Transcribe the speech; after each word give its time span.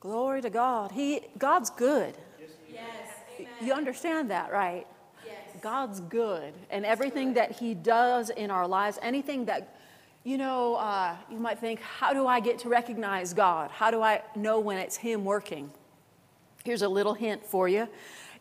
Glory 0.00 0.42
to 0.42 0.50
God. 0.50 0.92
He, 0.92 1.22
God's 1.38 1.70
good. 1.70 2.14
Yes. 3.38 3.48
You 3.60 3.72
understand 3.72 4.30
that, 4.30 4.52
right? 4.52 4.86
Yes. 5.26 5.34
God's 5.60 6.00
good. 6.00 6.54
And 6.70 6.84
everything 6.84 7.34
that 7.34 7.52
He 7.52 7.74
does 7.74 8.30
in 8.30 8.50
our 8.50 8.66
lives, 8.66 8.98
anything 9.02 9.44
that, 9.46 9.76
you 10.24 10.38
know, 10.38 10.76
uh, 10.76 11.16
you 11.30 11.38
might 11.38 11.58
think, 11.58 11.80
how 11.80 12.12
do 12.12 12.26
I 12.26 12.40
get 12.40 12.58
to 12.60 12.68
recognize 12.68 13.34
God? 13.34 13.70
How 13.70 13.90
do 13.90 14.02
I 14.02 14.22
know 14.36 14.60
when 14.60 14.78
it's 14.78 14.96
Him 14.96 15.24
working? 15.24 15.70
Here's 16.64 16.82
a 16.82 16.88
little 16.88 17.14
hint 17.14 17.44
for 17.44 17.68
you. 17.68 17.88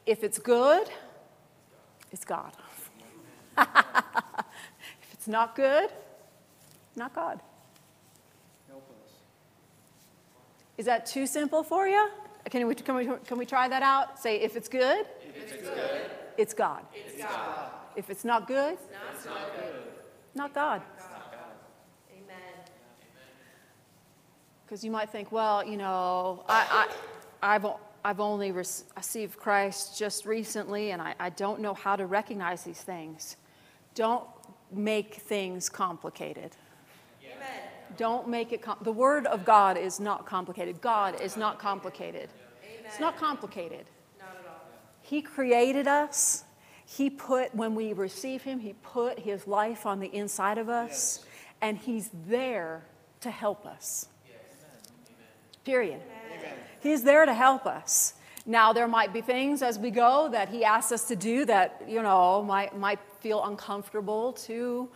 If 0.06 0.24
it's 0.24 0.40
good, 0.40 0.88
it's 2.12 2.26
God. 2.26 2.54
if 3.58 5.14
it's 5.14 5.28
not 5.28 5.56
good, 5.56 5.90
not 6.96 7.14
God. 7.14 7.42
Help 8.68 8.90
us. 9.04 9.12
Is 10.78 10.86
that 10.86 11.06
too 11.06 11.26
simple 11.28 11.64
for 11.64 11.88
you? 11.88 12.10
Can 12.50 12.68
we, 12.68 12.76
can 12.76 12.96
we, 12.96 13.06
can 13.26 13.38
we 13.38 13.46
try 13.46 13.68
that 13.68 13.82
out? 13.84 14.20
Say, 14.20 14.38
if 14.42 14.56
it's 14.56 14.70
good, 14.70 15.06
If 15.28 15.52
it's 15.54 15.68
good, 15.70 16.02
it's 16.38 16.54
God. 16.54 16.86
it's 16.94 17.22
God. 17.22 17.72
If 17.96 18.10
it's 18.10 18.24
not 18.24 18.48
good, 18.48 18.78
It's 19.14 19.26
not 19.26 19.48
good. 19.58 19.82
not 20.36 20.54
God. 20.54 20.82
Amen. 22.12 22.38
Because 24.66 24.84
you 24.84 24.92
might 24.92 25.10
think, 25.10 25.32
well, 25.32 25.66
you 25.66 25.78
know, 25.78 26.44
I, 26.48 26.88
I, 27.42 27.56
I've, 27.56 27.66
o- 27.66 27.80
I've 28.06 28.20
only 28.20 28.52
received 28.52 29.38
Christ 29.38 29.98
just 29.98 30.26
recently, 30.26 30.92
and 30.92 31.02
I, 31.02 31.16
I 31.20 31.32
don't 31.32 31.60
know 31.60 31.74
how 31.74 31.96
to 31.96 32.06
recognize 32.06 32.64
these 32.64 32.82
things. 32.82 33.36
Don't 33.96 34.26
make 34.72 35.16
things 35.16 35.70
complicated. 35.70 36.52
Amen. 37.88 37.98
Don't 37.98 38.28
make 38.28 38.52
it, 38.52 38.64
the 38.82 38.92
Word 38.92 39.26
of 39.28 39.46
God 39.46 39.78
is 39.78 40.00
not 40.00 40.26
complicated. 40.26 40.82
God 40.82 41.20
is 41.22 41.38
not 41.38 41.60
complicated. 41.60 42.30
It's 42.86 43.00
not 43.00 43.18
complicated. 43.18 43.86
Not 44.20 44.30
at 44.40 44.48
all. 44.50 44.62
He 45.02 45.22
created 45.22 45.88
us. 45.88 46.44
He 46.86 47.10
put, 47.10 47.54
when 47.54 47.76
we 47.76 47.92
receive 47.94 48.44
Him, 48.44 48.60
He 48.60 48.74
put 48.82 49.20
His 49.20 49.46
life 49.46 49.86
on 49.86 50.00
the 50.00 50.08
inside 50.16 50.58
of 50.58 50.70
us, 50.70 51.26
and 51.62 51.78
He's 51.78 52.10
there 52.28 52.86
to 53.22 53.30
help 53.30 53.66
us. 53.66 54.08
Period. 55.66 56.00
He's 56.82 57.04
there 57.04 57.26
to 57.26 57.34
help 57.34 57.66
us. 57.66 58.14
Now, 58.46 58.72
there 58.72 58.88
might 58.88 59.12
be 59.12 59.20
things 59.20 59.62
as 59.62 59.78
we 59.78 59.92
go 59.92 60.30
that 60.32 60.48
He 60.48 60.64
asks 60.64 60.94
us 60.94 61.08
to 61.10 61.18
do 61.18 61.44
that, 61.46 61.84
you 61.86 62.02
know, 62.02 62.42
might, 62.44 62.78
might 62.78 63.00
feel 63.20 63.44
uncomfortable 63.44 64.32
to 64.34 64.88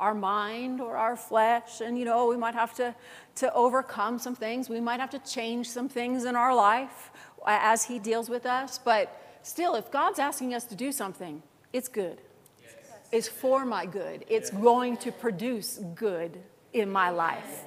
our 0.00 0.14
mind 0.14 0.80
or 0.80 0.96
our 0.96 1.16
flesh. 1.16 1.80
And, 1.80 1.98
you 1.98 2.04
know, 2.04 2.26
we 2.26 2.36
might 2.36 2.54
have 2.54 2.74
to, 2.74 2.94
to 3.36 3.54
overcome 3.54 4.18
some 4.18 4.34
things. 4.34 4.68
We 4.68 4.80
might 4.80 4.98
have 4.98 5.10
to 5.10 5.20
change 5.20 5.68
some 5.68 5.88
things 5.88 6.24
in 6.24 6.34
our 6.34 6.54
life 6.54 7.10
as 7.46 7.84
He 7.84 7.98
deals 7.98 8.28
with 8.28 8.46
us. 8.46 8.78
But 8.78 9.38
still, 9.42 9.74
if 9.74 9.90
God's 9.92 10.18
asking 10.18 10.54
us 10.54 10.64
to 10.64 10.74
do 10.74 10.90
something, 10.90 11.42
it's 11.72 11.88
good. 11.88 12.20
It's 13.12 13.28
for 13.28 13.64
my 13.64 13.86
good. 13.86 14.24
It's 14.28 14.50
going 14.50 14.96
to 14.98 15.12
produce 15.12 15.78
good 15.94 16.38
in 16.72 16.90
my 16.90 17.10
life. 17.10 17.64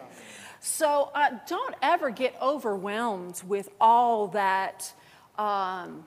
So 0.60 1.12
uh, 1.14 1.32
don't 1.48 1.76
ever 1.82 2.10
get 2.10 2.36
overwhelmed 2.42 3.44
with 3.46 3.70
all 3.82 4.28
that, 4.30 4.94
um, 5.38 6.06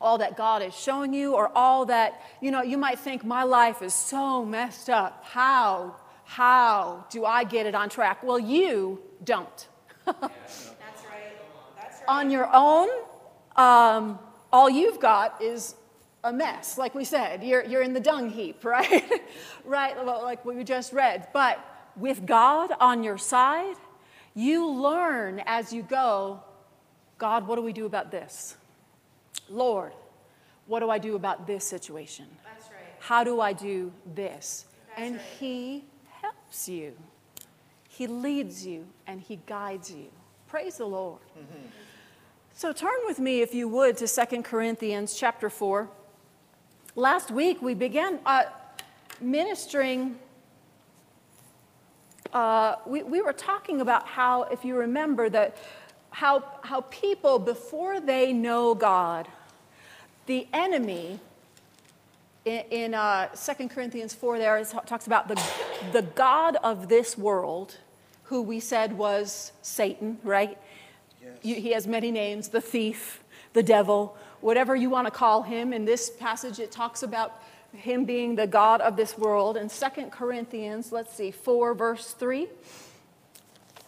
all 0.00 0.18
that 0.18 0.36
God 0.36 0.62
is 0.62 0.74
showing 0.74 1.12
you, 1.12 1.34
or 1.34 1.50
all 1.54 1.86
that 1.86 2.20
you 2.40 2.50
know. 2.50 2.62
You 2.62 2.78
might 2.78 2.98
think 2.98 3.24
my 3.24 3.42
life 3.42 3.82
is 3.82 3.94
so 3.94 4.44
messed 4.44 4.90
up. 4.90 5.24
How, 5.24 5.96
how 6.24 7.04
do 7.10 7.24
I 7.24 7.44
get 7.44 7.66
it 7.66 7.74
on 7.74 7.88
track? 7.88 8.22
Well, 8.22 8.38
you 8.38 9.00
don't. 9.24 9.68
That's 10.06 10.20
right. 10.28 11.36
That's 11.76 12.00
right. 12.00 12.08
on 12.08 12.30
your 12.30 12.48
own, 12.52 12.88
um, 13.56 14.18
all 14.52 14.70
you've 14.70 15.00
got 15.00 15.40
is 15.42 15.74
a 16.24 16.32
mess. 16.32 16.78
Like 16.78 16.94
we 16.94 17.04
said, 17.04 17.42
you're, 17.44 17.64
you're 17.64 17.82
in 17.82 17.92
the 17.92 18.00
dung 18.00 18.30
heap, 18.30 18.64
right? 18.64 19.22
right, 19.64 19.96
well, 20.04 20.22
like 20.22 20.44
we 20.44 20.62
just 20.64 20.92
read. 20.92 21.28
But 21.32 21.58
with 21.96 22.26
God 22.26 22.72
on 22.80 23.02
your 23.02 23.18
side, 23.18 23.76
you 24.34 24.66
learn 24.70 25.42
as 25.46 25.72
you 25.72 25.82
go 25.82 26.42
God, 27.20 27.46
what 27.46 27.56
do 27.56 27.62
we 27.62 27.74
do 27.74 27.84
about 27.84 28.10
this? 28.10 28.56
Lord, 29.50 29.92
what 30.66 30.80
do 30.80 30.88
I 30.88 30.98
do 30.98 31.16
about 31.16 31.46
this 31.46 31.64
situation? 31.64 32.26
That's 32.44 32.70
right. 32.70 32.94
How 33.00 33.24
do 33.24 33.40
I 33.40 33.52
do 33.52 33.92
this? 34.14 34.66
That's 34.88 35.00
and 35.00 35.16
right. 35.16 35.24
He 35.38 35.84
helps 36.22 36.68
you, 36.68 36.96
He 37.88 38.06
leads 38.06 38.64
you, 38.64 38.86
and 39.06 39.20
He 39.20 39.40
guides 39.46 39.90
you. 39.90 40.06
Praise 40.46 40.78
the 40.78 40.86
Lord. 40.86 41.20
So 42.54 42.72
turn 42.72 42.98
with 43.06 43.18
me, 43.18 43.40
if 43.40 43.54
you 43.54 43.68
would, 43.68 43.96
to 43.98 44.06
2 44.06 44.42
Corinthians 44.42 45.14
chapter 45.14 45.48
4. 45.48 45.88
Last 46.94 47.30
week 47.30 47.62
we 47.62 47.74
began 47.74 48.18
uh, 48.26 48.44
ministering. 49.20 50.18
Uh, 52.32 52.76
we, 52.86 53.02
we 53.02 53.22
were 53.22 53.32
talking 53.32 53.80
about 53.80 54.06
how, 54.06 54.42
if 54.44 54.64
you 54.64 54.76
remember, 54.76 55.28
that 55.30 55.56
how, 56.10 56.44
how 56.62 56.82
people, 56.82 57.38
before 57.38 58.00
they 58.00 58.32
know 58.32 58.74
God, 58.74 59.28
the 60.30 60.46
enemy, 60.52 61.18
in, 62.44 62.62
in 62.70 62.94
uh, 62.94 63.26
2 63.34 63.68
Corinthians 63.68 64.14
4, 64.14 64.38
there 64.38 64.58
it 64.58 64.72
talks 64.86 65.08
about 65.08 65.26
the, 65.26 65.42
the 65.90 66.02
God 66.02 66.54
of 66.62 66.88
this 66.88 67.18
world, 67.18 67.78
who 68.22 68.40
we 68.40 68.60
said 68.60 68.96
was 68.96 69.50
Satan, 69.60 70.18
right? 70.22 70.56
Yes. 71.20 71.32
You, 71.42 71.54
he 71.56 71.72
has 71.72 71.88
many 71.88 72.12
names 72.12 72.46
the 72.46 72.60
thief, 72.60 73.24
the 73.54 73.62
devil, 73.64 74.16
whatever 74.40 74.76
you 74.76 74.88
want 74.88 75.08
to 75.08 75.10
call 75.10 75.42
him. 75.42 75.72
In 75.72 75.84
this 75.84 76.10
passage, 76.10 76.60
it 76.60 76.70
talks 76.70 77.02
about 77.02 77.42
him 77.72 78.04
being 78.04 78.36
the 78.36 78.46
God 78.46 78.80
of 78.82 78.94
this 78.94 79.18
world. 79.18 79.56
In 79.56 79.68
2 79.68 79.86
Corinthians, 80.12 80.92
let's 80.92 81.12
see, 81.12 81.32
4, 81.32 81.74
verse 81.74 82.12
3. 82.12 82.46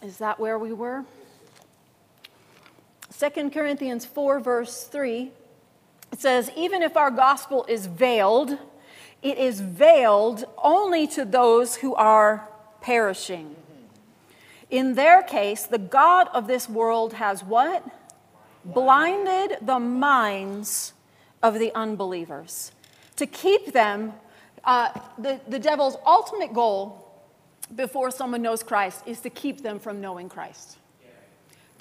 Is 0.01 0.17
that 0.17 0.41
where 0.41 0.59
we 0.59 0.73
were? 0.73 1.05
2 3.17 3.49
Corinthians 3.49 4.03
4, 4.03 4.41
verse 4.41 4.83
3. 4.83 5.31
It 6.13 6.21
says, 6.21 6.51
Even 6.55 6.83
if 6.83 6.95
our 6.95 7.09
gospel 7.09 7.65
is 7.67 7.87
veiled, 7.87 8.59
it 9.23 9.39
is 9.39 9.59
veiled 9.61 10.45
only 10.59 11.07
to 11.07 11.25
those 11.25 11.77
who 11.77 11.95
are 11.95 12.47
perishing. 12.81 13.55
In 14.69 14.93
their 14.93 15.23
case, 15.23 15.63
the 15.63 15.79
God 15.79 16.29
of 16.31 16.45
this 16.45 16.69
world 16.69 17.13
has 17.13 17.43
what? 17.43 17.83
Blinded 18.63 19.57
the 19.63 19.79
minds 19.79 20.93
of 21.41 21.55
the 21.55 21.71
unbelievers 21.73 22.71
to 23.15 23.25
keep 23.25 23.73
them. 23.73 24.13
Uh, 24.63 24.89
the, 25.17 25.41
the 25.47 25.57
devil's 25.57 25.97
ultimate 26.05 26.53
goal 26.53 27.11
before 27.75 28.11
someone 28.11 28.43
knows 28.43 28.61
Christ 28.61 29.01
is 29.07 29.19
to 29.21 29.31
keep 29.31 29.63
them 29.63 29.79
from 29.79 29.99
knowing 29.99 30.29
Christ, 30.29 30.77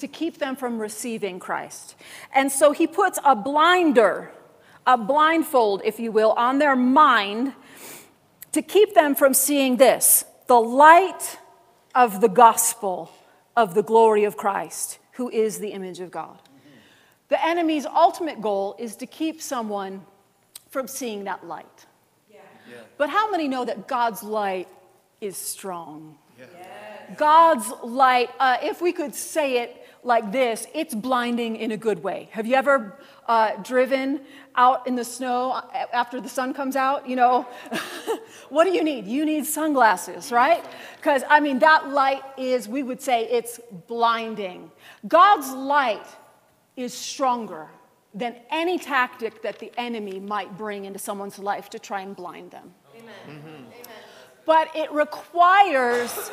to 0.03 0.09
keep 0.09 0.39
them 0.39 0.57
from 0.57 0.81
receiving 0.81 1.39
Christ. 1.39 1.95
And 2.35 2.51
so 2.51 2.73
he 2.73 2.89
puts 2.89 3.21
a 3.25 3.37
blinder, 3.37 4.33
a 4.85 4.99
blindfold, 4.99 5.81
if 5.85 6.01
you 6.01 6.11
will, 6.11 6.33
on 6.33 6.59
their 6.59 6.75
mind 6.75 7.53
to 8.51 8.63
keep 8.63 8.95
them 8.95 9.15
from 9.15 9.33
seeing 9.33 9.77
this 9.77 10.25
the 10.49 10.61
light 10.61 11.39
of 11.95 12.21
the 12.21 12.29
gospel 12.29 13.13
of 13.57 13.75
the 13.75 13.83
glory 13.85 14.25
of 14.25 14.37
Christ, 14.37 14.99
who 15.13 15.31
is 15.31 15.61
the 15.61 15.69
image 15.69 16.01
of 16.01 16.11
God. 16.11 16.41
The 17.29 17.43
enemy's 17.47 17.87
ultimate 17.87 18.43
goal 18.43 18.75
is 18.81 18.97
to 18.97 19.07
keep 19.07 19.41
someone 19.41 20.05
from 20.69 20.89
seeing 20.89 21.25
that 21.25 21.47
light. 21.47 21.87
Yeah. 22.29 22.41
Yeah. 22.69 22.79
But 22.99 23.09
how 23.09 23.31
many 23.31 23.47
know 23.47 23.65
that 23.65 23.87
God's 23.87 24.25
light 24.25 24.67
is 25.21 25.37
strong? 25.37 26.19
Yeah. 26.37 26.47
God's 27.17 27.73
light, 27.85 28.31
uh, 28.41 28.57
if 28.63 28.83
we 28.83 28.91
could 28.93 29.15
say 29.15 29.59
it 29.63 29.82
like 30.03 30.33
this, 30.33 30.67
it's 30.75 30.95
blinding 30.95 31.57
in 31.57 31.71
a 31.71 31.77
good 31.77 32.03
way. 32.03 32.29
Have 32.33 32.47
you 32.47 32.55
ever 32.55 32.99
uh, 33.29 33.57
driven 33.63 34.21
out 34.57 34.87
in 34.87 34.97
the 34.97 35.05
snow 35.05 35.63
after 35.93 36.21
the 36.21 36.29
sun 36.29 36.53
comes 36.55 36.75
out? 36.75 37.09
You 37.09 37.17
know, 37.17 37.47
what 38.49 38.65
do 38.65 38.71
you 38.71 38.83
need? 38.83 39.07
You 39.07 39.25
need 39.25 39.47
sunglasses, 39.47 40.33
right? 40.33 40.65
Because, 40.97 41.23
I 41.29 41.41
mean, 41.41 41.61
that 41.61 41.91
light 41.91 42.23
is, 42.37 42.69
we 42.69 42.83
would 42.83 43.01
say, 43.01 43.29
it's 43.29 43.61
blinding. 43.87 44.71
God's 45.07 45.53
light 45.53 46.07
is 46.77 46.93
stronger 46.93 47.69
than 48.15 48.37
any 48.51 48.79
tactic 48.79 49.43
that 49.43 49.59
the 49.59 49.73
enemy 49.79 50.21
might 50.21 50.57
bring 50.59 50.85
into 50.85 50.99
someone's 50.99 51.39
life 51.39 51.71
to 51.71 51.79
try 51.79 52.03
and 52.03 52.15
blind 52.15 52.51
them 52.51 52.75
Amen. 52.95 53.15
Amen. 53.27 53.67
but 54.45 54.75
it 54.77 54.93
requires 54.93 56.31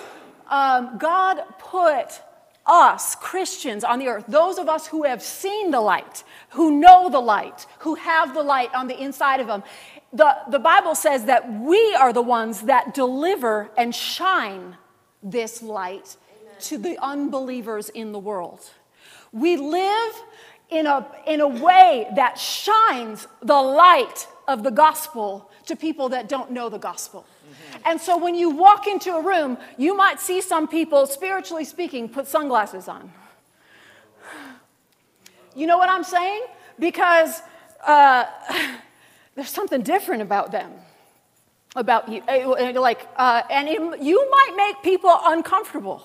um, 0.49 0.97
God 0.97 1.41
put 1.57 2.21
us, 2.69 3.15
Christians 3.15 3.83
on 3.83 3.99
the 3.99 4.07
earth, 4.07 4.25
those 4.27 4.59
of 4.59 4.69
us 4.69 4.87
who 4.87 5.03
have 5.03 5.21
seen 5.23 5.71
the 5.71 5.81
light, 5.81 6.23
who 6.51 6.79
know 6.79 7.09
the 7.09 7.19
light, 7.19 7.65
who 7.79 7.95
have 7.95 8.33
the 8.33 8.43
light 8.43 8.73
on 8.75 8.87
the 8.87 9.01
inside 9.01 9.39
of 9.39 9.47
them. 9.47 9.63
The, 10.13 10.37
the 10.49 10.59
Bible 10.59 10.95
says 10.95 11.25
that 11.25 11.51
we 11.51 11.95
are 11.95 12.13
the 12.13 12.21
ones 12.21 12.61
that 12.61 12.93
deliver 12.93 13.69
and 13.75 13.93
shine 13.93 14.77
this 15.23 15.61
light 15.61 16.15
to 16.61 16.77
the 16.77 16.97
unbelievers 17.01 17.89
in 17.89 18.11
the 18.11 18.19
world. 18.19 18.69
We 19.31 19.57
live 19.57 20.13
in 20.69 20.85
a, 20.85 21.07
in 21.25 21.41
a 21.41 21.47
way 21.47 22.07
that 22.15 22.37
shines 22.37 23.27
the 23.41 23.61
light 23.61 24.27
of 24.47 24.63
the 24.63 24.71
gospel 24.71 25.49
to 25.65 25.75
people 25.75 26.09
that 26.09 26.29
don't 26.29 26.51
know 26.51 26.69
the 26.69 26.77
gospel. 26.77 27.25
And 27.85 27.99
so 27.99 28.17
when 28.17 28.35
you 28.35 28.49
walk 28.49 28.87
into 28.87 29.15
a 29.15 29.21
room, 29.21 29.57
you 29.77 29.95
might 29.95 30.19
see 30.19 30.41
some 30.41 30.67
people, 30.67 31.05
spiritually 31.05 31.65
speaking, 31.65 32.09
put 32.09 32.27
sunglasses 32.27 32.87
on. 32.87 33.11
You 35.55 35.67
know 35.67 35.77
what 35.77 35.89
I'm 35.89 36.03
saying? 36.03 36.43
Because 36.77 37.41
uh, 37.85 38.25
there's 39.35 39.49
something 39.49 39.81
different 39.81 40.21
about 40.21 40.51
them, 40.51 40.71
about 41.75 42.09
you. 42.09 42.21
Uh, 42.27 42.79
Like, 42.79 43.07
uh, 43.15 43.41
and 43.49 43.67
it, 43.67 44.01
you 44.01 44.29
might 44.29 44.53
make 44.55 44.83
people 44.83 45.17
uncomfortable. 45.25 46.01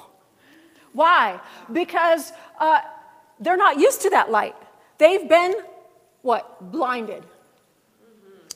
Why? 0.93 1.41
Because 1.73 2.33
uh, 2.59 2.81
they're 3.41 3.57
not 3.57 3.79
used 3.79 4.01
to 4.03 4.11
that 4.11 4.31
light. 4.31 4.55
They've 4.99 5.29
been 5.29 5.55
what? 6.23 6.73
Blinded. 6.73 7.23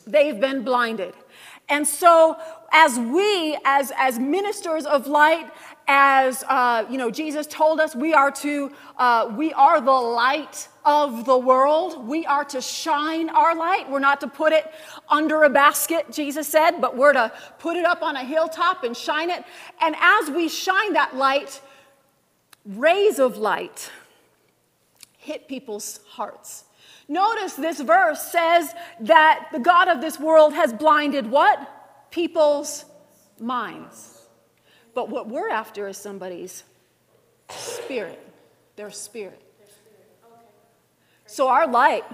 They've 0.06 0.40
been 0.40 0.62
blinded. 0.64 1.12
And 1.69 1.87
so, 1.87 2.37
as 2.73 2.99
we, 2.99 3.59
as, 3.65 3.93
as 3.97 4.19
ministers 4.19 4.87
of 4.87 5.06
light, 5.06 5.50
as 5.87 6.44
uh, 6.49 6.85
you 6.91 6.99
know, 6.99 7.11
Jesus 7.11 7.47
told 7.47 7.81
us, 7.81 7.97
we 7.97 8.12
are 8.12 8.31
to, 8.31 8.70
uh, 8.99 9.32
we 9.37 9.53
are 9.55 9.81
the 9.81 9.91
light 9.91 10.69
of 10.85 11.25
the 11.25 11.37
world. 11.37 12.06
We 12.06 12.26
are 12.26 12.44
to 12.47 12.61
shine 12.61 13.31
our 13.31 13.55
light. 13.55 13.91
We're 13.91 13.99
not 13.99 14.20
to 14.20 14.29
put 14.29 14.53
it 14.53 14.70
under 15.09 15.44
a 15.44 15.50
basket, 15.50 16.12
Jesus 16.12 16.47
said, 16.47 16.81
but 16.81 16.97
we're 16.97 17.15
to 17.15 17.32
put 17.59 17.76
it 17.76 17.85
up 17.85 18.03
on 18.03 18.17
a 18.17 18.25
hilltop 18.25 18.85
and 18.85 18.97
shine 18.97 19.31
it. 19.31 19.44
And 19.81 19.97
as 19.99 20.31
we 20.31 20.49
shine 20.49 20.93
that 20.93 21.17
light, 21.17 21.61
rays 22.64 23.19
of 23.19 23.38
light 23.38 23.91
hit 25.17 25.49
people's 25.49 26.00
hearts. 26.09 26.64
Notice 27.08 27.55
this 27.55 27.81
verse 27.81 28.20
says 28.20 28.75
that 29.00 29.49
the 29.52 29.58
God 29.58 29.88
of 29.88 30.00
this 30.00 30.20
world 30.20 30.52
has 30.52 30.72
blinded 30.72 31.31
what? 31.31 32.10
People's 32.10 32.84
minds. 33.40 34.26
But 34.94 35.08
what 35.08 35.28
we're 35.28 35.49
after 35.49 35.88
is 35.88 35.96
somebody's 35.96 36.64
spirit, 37.50 38.20
their 38.76 38.90
spirit. 38.90 39.43
So 41.26 41.49
our 41.49 41.66
light 41.66 42.05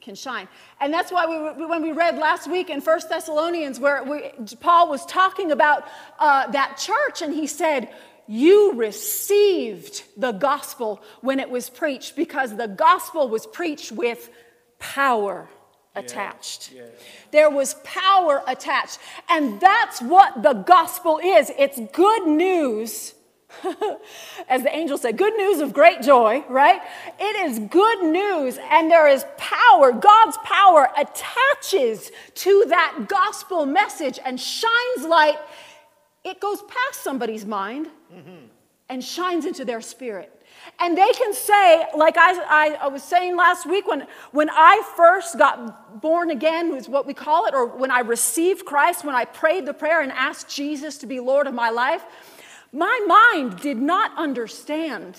can 0.00 0.14
shine. 0.14 0.48
And 0.80 0.92
that's 0.92 1.10
why 1.10 1.26
we, 1.26 1.66
when 1.66 1.82
we 1.82 1.92
read 1.92 2.16
last 2.16 2.50
week 2.50 2.70
in 2.70 2.80
1 2.80 3.00
Thessalonians, 3.08 3.80
where 3.80 4.04
we, 4.04 4.30
Paul 4.60 4.88
was 4.88 5.04
talking 5.06 5.50
about 5.50 5.86
uh, 6.18 6.50
that 6.52 6.76
church, 6.78 7.22
and 7.22 7.34
he 7.34 7.46
said, 7.46 7.92
You 8.26 8.74
received 8.74 10.02
the 10.16 10.32
gospel 10.32 11.02
when 11.20 11.40
it 11.40 11.50
was 11.50 11.70
preached, 11.70 12.16
because 12.16 12.56
the 12.56 12.68
gospel 12.68 13.28
was 13.28 13.46
preached 13.46 13.92
with 13.92 14.30
power 14.78 15.48
attached. 15.96 16.72
yes. 16.74 16.88
There 17.30 17.50
was 17.50 17.74
power 17.84 18.42
attached. 18.46 18.98
And 19.28 19.60
that's 19.60 20.00
what 20.00 20.42
the 20.42 20.52
gospel 20.52 21.18
is 21.22 21.50
it's 21.58 21.80
good 21.92 22.26
news. 22.26 23.14
As 24.48 24.62
the 24.62 24.74
angel 24.74 24.98
said, 24.98 25.16
good 25.16 25.34
news 25.36 25.60
of 25.60 25.72
great 25.72 26.02
joy, 26.02 26.44
right? 26.48 26.80
It 27.18 27.50
is 27.50 27.58
good 27.58 28.04
news, 28.04 28.58
and 28.70 28.90
there 28.90 29.08
is 29.08 29.24
power. 29.38 29.92
God's 29.92 30.36
power 30.44 30.90
attaches 30.98 32.10
to 32.34 32.64
that 32.68 33.06
gospel 33.08 33.64
message 33.64 34.18
and 34.24 34.38
shines 34.38 35.06
light. 35.06 35.38
It 36.26 36.40
goes 36.40 36.60
past 36.62 37.04
somebody's 37.04 37.46
mind 37.46 37.86
and 38.88 39.02
shines 39.02 39.44
into 39.44 39.64
their 39.64 39.80
spirit. 39.80 40.32
And 40.80 40.98
they 40.98 41.12
can 41.12 41.32
say, 41.32 41.86
like 41.96 42.16
I, 42.18 42.32
I, 42.42 42.78
I, 42.82 42.88
was 42.88 43.04
saying 43.04 43.36
last 43.36 43.64
week, 43.64 43.86
when, 43.86 44.06
when 44.32 44.50
I 44.50 44.82
first 44.96 45.38
got 45.38 46.02
born 46.02 46.30
again, 46.30 46.74
was 46.74 46.88
what 46.88 47.06
we 47.06 47.14
call 47.14 47.46
it, 47.46 47.54
or 47.54 47.66
when 47.66 47.92
I 47.92 48.00
received 48.00 48.64
Christ, 48.64 49.04
when 49.04 49.14
I 49.14 49.24
prayed 49.24 49.66
the 49.66 49.72
prayer 49.72 50.00
and 50.00 50.10
asked 50.10 50.48
Jesus 50.48 50.98
to 50.98 51.06
be 51.06 51.20
Lord 51.20 51.46
of 51.46 51.54
my 51.54 51.70
life, 51.70 52.04
my 52.72 53.04
mind 53.06 53.60
did 53.60 53.78
not 53.78 54.10
understand 54.18 55.16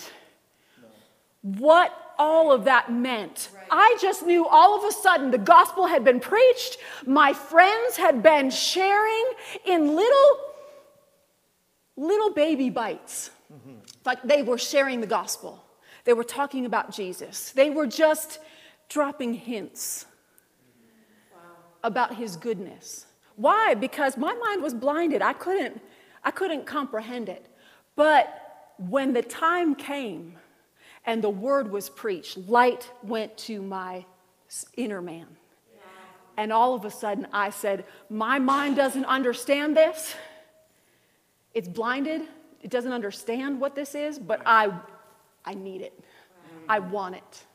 what 1.42 2.14
all 2.18 2.52
of 2.52 2.66
that 2.66 2.92
meant. 2.92 3.50
I 3.72 3.98
just 4.02 4.26
knew 4.26 4.46
all 4.46 4.78
of 4.78 4.84
a 4.84 4.92
sudden 4.92 5.32
the 5.32 5.38
gospel 5.38 5.88
had 5.88 6.04
been 6.04 6.20
preached, 6.20 6.78
my 7.06 7.34
friends 7.34 7.98
had 7.98 8.22
been 8.22 8.50
sharing 8.50 9.26
in 9.66 9.96
little, 9.96 10.40
little 11.98 12.32
baby 12.32 12.70
bites. 12.70 13.32
Like 14.06 14.24
they 14.24 14.44
were 14.44 14.58
sharing 14.58 15.02
the 15.02 15.08
gospel. 15.08 15.64
They 16.06 16.14
were 16.14 16.24
talking 16.24 16.66
about 16.66 16.92
Jesus. 16.92 17.52
They 17.52 17.70
were 17.70 17.88
just 17.88 18.40
dropping 18.88 19.34
hints 19.34 20.06
about 21.84 22.16
his 22.16 22.38
goodness. 22.38 23.06
Why? 23.36 23.74
Because 23.74 24.18
my 24.18 24.34
mind 24.34 24.64
was 24.64 24.74
blinded. 24.74 25.22
I 25.22 25.34
couldn't, 25.34 25.82
I 26.24 26.32
couldn't 26.32 26.66
comprehend 26.66 27.30
it. 27.30 27.48
But 27.96 28.74
when 28.78 29.14
the 29.14 29.22
time 29.22 29.76
came 29.76 30.38
and 31.06 31.24
the 31.24 31.30
word 31.30 31.72
was 31.72 31.90
preached, 31.90 32.38
light 32.38 32.90
went 33.04 33.38
to 33.40 33.62
my 33.62 34.06
inner 34.76 35.02
man. 35.02 35.28
And 36.38 36.54
all 36.54 36.76
of 36.76 36.86
a 36.86 36.92
sudden 36.92 37.28
I 37.34 37.50
said, 37.50 37.86
My 38.10 38.40
mind 38.40 38.76
doesn't 38.76 39.06
understand 39.06 39.76
this. 39.76 40.16
It's 41.58 41.68
blinded. 41.68 42.22
It 42.62 42.70
doesn't 42.70 42.94
understand 42.94 43.60
what 43.60 43.74
this 43.74 43.96
is, 43.96 44.20
but 44.20 44.44
I, 44.46 44.72
I 45.44 45.56
need 45.56 45.82
it. 45.82 46.00
I 46.70 46.78
want 46.78 47.16
it. 47.16 47.46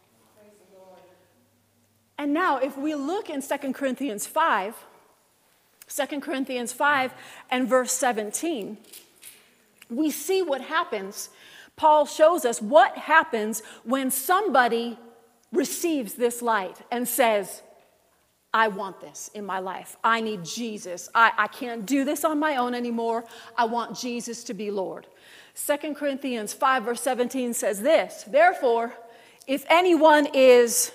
And 2.18 2.34
now, 2.34 2.58
if 2.58 2.76
we 2.76 2.96
look 2.96 3.30
in 3.30 3.40
2 3.40 3.72
Corinthians 3.72 4.26
5, 4.26 4.74
2 5.86 6.20
Corinthians 6.20 6.72
5 6.72 7.14
and 7.48 7.68
verse 7.68 7.92
17, 7.92 8.76
we 9.88 10.10
see 10.10 10.42
what 10.42 10.62
happens. 10.62 11.30
Paul 11.76 12.04
shows 12.04 12.44
us 12.44 12.60
what 12.60 12.98
happens 12.98 13.62
when 13.84 14.10
somebody 14.10 14.98
receives 15.52 16.14
this 16.14 16.42
light 16.42 16.78
and 16.90 17.06
says, 17.06 17.62
I 18.54 18.68
want 18.68 19.00
this 19.00 19.30
in 19.32 19.46
my 19.46 19.60
life. 19.60 19.96
I 20.04 20.20
need 20.20 20.44
Jesus. 20.44 21.08
I, 21.14 21.32
I 21.38 21.46
can't 21.48 21.86
do 21.86 22.04
this 22.04 22.22
on 22.24 22.38
my 22.38 22.56
own 22.56 22.74
anymore. 22.74 23.24
I 23.56 23.64
want 23.64 23.96
Jesus 23.96 24.44
to 24.44 24.54
be 24.54 24.70
Lord. 24.70 25.06
2 25.54 25.94
Corinthians 25.94 26.52
5, 26.52 26.84
verse 26.84 27.00
17 27.00 27.54
says 27.54 27.80
this 27.80 28.24
Therefore, 28.24 28.94
if 29.46 29.64
anyone 29.68 30.26
is 30.34 30.92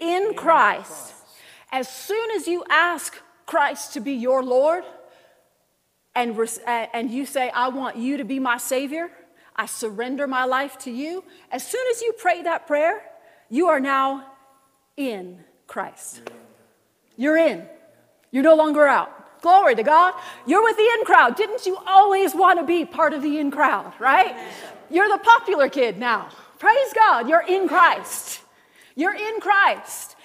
in 0.00 0.34
Christ, 0.34 1.14
as 1.70 1.88
soon 1.88 2.30
as 2.32 2.48
you 2.48 2.64
ask 2.68 3.16
Christ 3.46 3.92
to 3.94 4.00
be 4.00 4.12
your 4.12 4.42
Lord, 4.42 4.84
and, 6.14 6.36
and 6.66 7.10
you 7.10 7.26
say, 7.26 7.48
I 7.50 7.68
want 7.68 7.96
you 7.96 8.16
to 8.18 8.24
be 8.24 8.38
my 8.38 8.58
Savior, 8.58 9.10
I 9.54 9.66
surrender 9.66 10.26
my 10.26 10.44
life 10.44 10.78
to 10.78 10.90
you, 10.90 11.24
as 11.50 11.66
soon 11.66 11.84
as 11.90 12.02
you 12.02 12.12
pray 12.18 12.42
that 12.42 12.66
prayer, 12.66 13.02
you 13.48 13.68
are 13.68 13.80
now 13.80 14.26
in 14.96 15.44
Christ. 15.66 16.22
You're 17.16 17.36
in. 17.36 17.66
You're 18.30 18.42
no 18.42 18.54
longer 18.54 18.86
out. 18.86 19.40
Glory 19.42 19.74
to 19.74 19.82
God. 19.82 20.14
You're 20.46 20.62
with 20.62 20.76
the 20.76 20.82
in 20.82 21.04
crowd. 21.04 21.36
Didn't 21.36 21.66
you 21.66 21.76
always 21.86 22.34
want 22.34 22.60
to 22.60 22.64
be 22.64 22.84
part 22.84 23.12
of 23.12 23.22
the 23.22 23.38
in 23.38 23.50
crowd, 23.50 23.92
right? 23.98 24.36
You're 24.90 25.08
the 25.08 25.18
popular 25.18 25.68
kid 25.68 25.98
now. 25.98 26.28
Praise 26.58 26.92
God. 26.94 27.28
You're 27.28 27.44
in 27.46 27.68
Christ. 27.68 28.40
You're 28.94 29.14
in 29.14 29.40
Christ. 29.40 30.16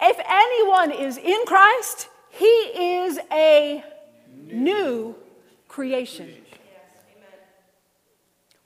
If 0.00 0.18
anyone 0.26 0.92
is 0.92 1.18
in 1.18 1.44
Christ, 1.44 2.08
he 2.30 2.46
is 2.46 3.18
a 3.30 3.84
new 4.46 5.14
creation. 5.66 6.32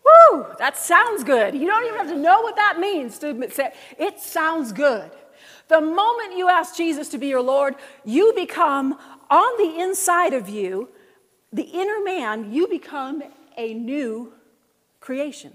Woo, 0.05 0.47
that 0.59 0.77
sounds 0.77 1.25
good. 1.25 1.55
You 1.55 1.67
don't 1.67 1.85
even 1.85 1.97
have 1.97 2.09
to 2.09 2.17
know 2.17 2.43
what 2.43 2.57
that 2.57 2.79
means 2.79 3.19
to 3.19 3.51
say 3.51 3.73
it 3.99 4.21
sounds 4.21 4.73
good. 4.73 5.11
The 5.73 5.81
moment 5.81 6.37
you 6.37 6.50
ask 6.50 6.76
Jesus 6.76 7.09
to 7.09 7.17
be 7.17 7.29
your 7.29 7.41
Lord, 7.41 7.76
you 8.05 8.35
become 8.37 8.99
on 9.31 9.57
the 9.57 9.81
inside 9.81 10.35
of 10.35 10.47
you, 10.47 10.91
the 11.50 11.62
inner 11.62 12.05
man, 12.05 12.52
you 12.52 12.69
become 12.69 13.23
a 13.57 13.73
new 13.73 14.35
creation. 15.00 15.55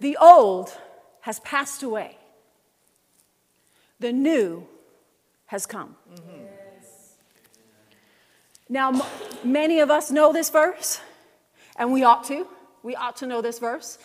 The 0.00 0.16
old 0.16 0.72
has 1.20 1.40
passed 1.40 1.82
away, 1.82 2.16
the 4.00 4.10
new 4.10 4.66
has 5.44 5.66
come. 5.66 5.94
Yes. 6.16 7.16
Now, 8.70 9.06
many 9.44 9.80
of 9.80 9.90
us 9.90 10.10
know 10.10 10.32
this 10.32 10.48
verse, 10.48 11.02
and 11.76 11.92
we 11.92 12.02
ought 12.02 12.24
to. 12.24 12.46
We 12.82 12.96
ought 12.96 13.16
to 13.16 13.26
know 13.26 13.42
this 13.42 13.58
verse. 13.58 13.98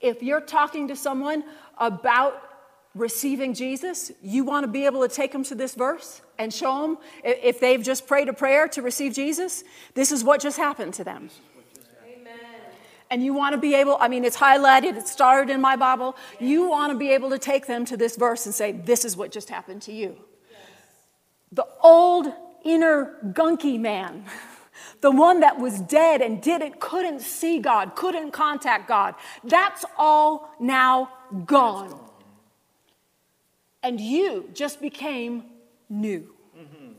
If 0.00 0.22
you're 0.22 0.40
talking 0.40 0.88
to 0.88 0.96
someone 0.96 1.44
about 1.78 2.40
receiving 2.94 3.54
Jesus, 3.54 4.12
you 4.22 4.44
want 4.44 4.64
to 4.64 4.68
be 4.68 4.86
able 4.86 5.02
to 5.02 5.08
take 5.08 5.32
them 5.32 5.42
to 5.44 5.54
this 5.54 5.74
verse 5.74 6.22
and 6.38 6.52
show 6.52 6.82
them 6.82 6.98
if 7.24 7.60
they've 7.60 7.82
just 7.82 8.06
prayed 8.06 8.28
a 8.28 8.32
prayer 8.32 8.68
to 8.68 8.82
receive 8.82 9.12
Jesus, 9.12 9.64
this 9.94 10.12
is 10.12 10.22
what 10.22 10.40
just 10.40 10.56
happened 10.56 10.94
to 10.94 11.04
them. 11.04 11.30
Amen. 12.06 12.34
and 13.10 13.24
you 13.24 13.34
want 13.34 13.54
to 13.54 13.60
be 13.60 13.74
able, 13.74 13.96
I 14.00 14.08
mean, 14.08 14.24
it's 14.24 14.36
highlighted, 14.36 14.96
it's 14.96 15.10
starred 15.10 15.50
in 15.50 15.60
my 15.60 15.76
Bible. 15.76 16.16
You 16.38 16.68
want 16.68 16.92
to 16.92 16.98
be 16.98 17.10
able 17.10 17.30
to 17.30 17.38
take 17.38 17.66
them 17.66 17.84
to 17.86 17.96
this 17.96 18.16
verse 18.16 18.46
and 18.46 18.54
say, 18.54 18.72
This 18.72 19.04
is 19.04 19.16
what 19.16 19.32
just 19.32 19.48
happened 19.48 19.82
to 19.82 19.92
you. 19.92 20.16
The 21.50 21.66
old 21.82 22.32
inner 22.64 23.16
gunky 23.32 23.78
man, 23.78 24.24
the 25.00 25.10
one 25.10 25.40
that 25.40 25.58
was 25.58 25.80
dead 25.80 26.20
and 26.20 26.42
didn't, 26.42 26.80
couldn't 26.80 27.20
see 27.20 27.58
God, 27.58 27.94
couldn't 27.94 28.32
contact 28.32 28.88
God, 28.88 29.14
that's 29.42 29.84
all 29.96 30.50
now 30.58 31.10
gone. 31.46 31.98
And 33.82 34.00
you 34.00 34.50
just 34.54 34.80
became 34.80 35.44
new. 35.88 36.34
Mm-hmm. 36.58 36.92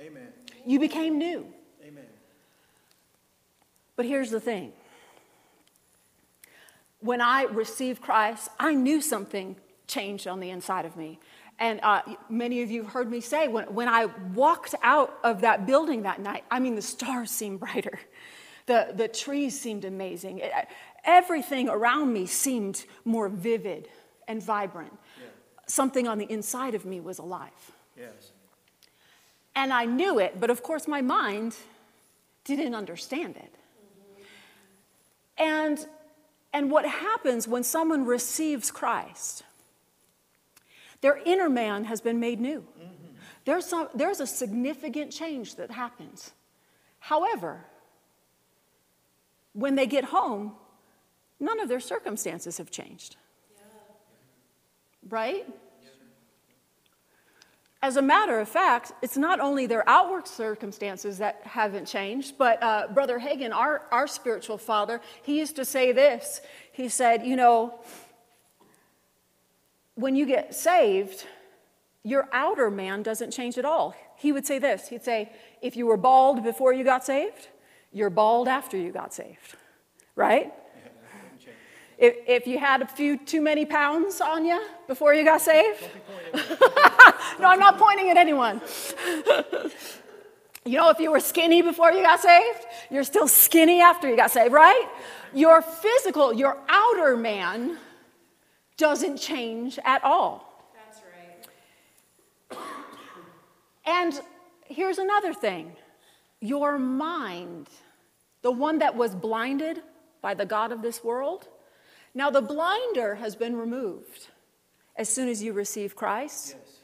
Amen. 0.00 0.28
You 0.64 0.80
became 0.80 1.18
new. 1.18 1.46
Amen. 1.86 2.06
But 3.96 4.06
here's 4.06 4.30
the 4.30 4.40
thing 4.40 4.72
when 7.00 7.20
I 7.20 7.44
received 7.44 8.02
Christ, 8.02 8.48
I 8.58 8.74
knew 8.74 9.00
something 9.00 9.56
changed 9.86 10.26
on 10.26 10.40
the 10.40 10.50
inside 10.50 10.84
of 10.84 10.96
me. 10.96 11.18
And 11.58 11.80
uh, 11.82 12.02
many 12.28 12.62
of 12.62 12.70
you 12.70 12.82
have 12.82 12.92
heard 12.92 13.10
me 13.10 13.20
say, 13.20 13.48
when, 13.48 13.64
when 13.74 13.88
I 13.88 14.06
walked 14.34 14.74
out 14.82 15.18
of 15.24 15.40
that 15.40 15.66
building 15.66 16.02
that 16.02 16.20
night, 16.20 16.44
I 16.50 16.60
mean, 16.60 16.74
the 16.74 16.82
stars 16.82 17.30
seemed 17.30 17.60
brighter, 17.60 17.98
the, 18.66 18.92
the 18.94 19.08
trees 19.08 19.58
seemed 19.58 19.84
amazing, 19.84 20.40
It- 20.40 20.52
everything 21.04 21.68
around 21.68 22.12
me 22.12 22.26
seemed 22.26 22.84
more 23.04 23.28
vivid 23.28 23.88
and 24.28 24.42
vibrant. 24.42 24.92
Something 25.68 26.06
on 26.06 26.18
the 26.18 26.30
inside 26.30 26.74
of 26.74 26.84
me 26.84 27.00
was 27.00 27.18
alive. 27.18 27.72
Yes. 27.96 28.32
And 29.54 29.72
I 29.72 29.84
knew 29.86 30.18
it, 30.18 30.38
but 30.38 30.50
of 30.50 30.62
course, 30.62 30.86
my 30.86 31.00
mind 31.00 31.56
didn't 32.44 32.74
understand 32.74 33.36
it. 33.36 33.54
And, 35.38 35.86
and 36.52 36.70
what 36.70 36.84
happens 36.86 37.48
when 37.48 37.62
someone 37.64 38.04
receives 38.04 38.70
Christ, 38.70 39.42
their 41.06 41.20
inner 41.24 41.48
man 41.48 41.84
has 41.84 42.00
been 42.00 42.18
made 42.18 42.40
new. 42.40 42.64
There's, 43.44 43.64
some, 43.64 43.88
there's 43.94 44.18
a 44.18 44.26
significant 44.26 45.12
change 45.12 45.54
that 45.54 45.70
happens. 45.70 46.32
However, 46.98 47.64
when 49.52 49.76
they 49.76 49.86
get 49.86 50.02
home, 50.06 50.54
none 51.38 51.60
of 51.60 51.68
their 51.68 51.78
circumstances 51.78 52.58
have 52.58 52.72
changed. 52.72 53.14
Right? 55.08 55.46
As 57.80 57.96
a 57.96 58.02
matter 58.02 58.40
of 58.40 58.48
fact, 58.48 58.90
it's 59.00 59.16
not 59.16 59.38
only 59.38 59.66
their 59.66 59.88
outward 59.88 60.26
circumstances 60.26 61.18
that 61.18 61.40
haven't 61.44 61.84
changed, 61.84 62.36
but 62.36 62.60
uh, 62.60 62.88
Brother 62.92 63.20
Hagin, 63.20 63.54
our, 63.54 63.82
our 63.92 64.08
spiritual 64.08 64.58
father, 64.58 65.00
he 65.22 65.38
used 65.38 65.54
to 65.54 65.64
say 65.64 65.92
this. 65.92 66.40
He 66.72 66.88
said, 66.88 67.24
You 67.24 67.36
know, 67.36 67.78
when 69.96 70.14
you 70.14 70.26
get 70.26 70.54
saved, 70.54 71.24
your 72.04 72.28
outer 72.32 72.70
man 72.70 73.02
doesn't 73.02 73.32
change 73.32 73.58
at 73.58 73.64
all. 73.64 73.96
He 74.16 74.30
would 74.30 74.46
say 74.46 74.60
this 74.60 74.88
He'd 74.88 75.02
say, 75.02 75.32
If 75.60 75.76
you 75.76 75.86
were 75.86 75.96
bald 75.96 76.44
before 76.44 76.72
you 76.72 76.84
got 76.84 77.04
saved, 77.04 77.48
you're 77.92 78.10
bald 78.10 78.46
after 78.46 78.76
you 78.76 78.92
got 78.92 79.12
saved, 79.12 79.56
right? 80.14 80.52
If, 81.98 82.14
if 82.26 82.46
you 82.46 82.58
had 82.58 82.82
a 82.82 82.86
few 82.86 83.16
too 83.16 83.40
many 83.40 83.64
pounds 83.64 84.20
on 84.20 84.44
you 84.44 84.62
before 84.86 85.14
you 85.14 85.24
got 85.24 85.40
saved, 85.40 85.82
no, 87.40 87.48
I'm 87.48 87.58
not 87.58 87.78
pointing 87.78 88.10
at 88.10 88.18
anyone. 88.18 88.60
you 90.66 90.76
know, 90.76 90.90
if 90.90 90.98
you 90.98 91.10
were 91.10 91.20
skinny 91.20 91.62
before 91.62 91.92
you 91.92 92.02
got 92.02 92.20
saved, 92.20 92.66
you're 92.90 93.02
still 93.02 93.26
skinny 93.26 93.80
after 93.80 94.10
you 94.10 94.16
got 94.16 94.30
saved, 94.30 94.52
right? 94.52 94.86
Your 95.32 95.62
physical, 95.62 96.34
your 96.34 96.58
outer 96.68 97.16
man 97.16 97.78
doesn't 98.76 99.16
change 99.16 99.78
at 99.84 100.04
all. 100.04 100.70
That's 100.74 101.02
right. 102.50 102.58
And 103.86 104.20
here's 104.66 104.98
another 104.98 105.32
thing 105.32 105.76
your 106.40 106.78
mind, 106.78 107.68
the 108.42 108.50
one 108.50 108.78
that 108.78 108.96
was 108.96 109.14
blinded 109.14 109.82
by 110.20 110.34
the 110.34 110.46
God 110.46 110.72
of 110.72 110.82
this 110.82 111.02
world, 111.02 111.48
now 112.14 112.30
the 112.30 112.42
blinder 112.42 113.16
has 113.16 113.36
been 113.36 113.56
removed 113.56 114.28
as 114.96 115.08
soon 115.08 115.28
as 115.28 115.42
you 115.42 115.52
receive 115.52 115.94
Christ. 115.94 116.56
Yes. 116.58 116.76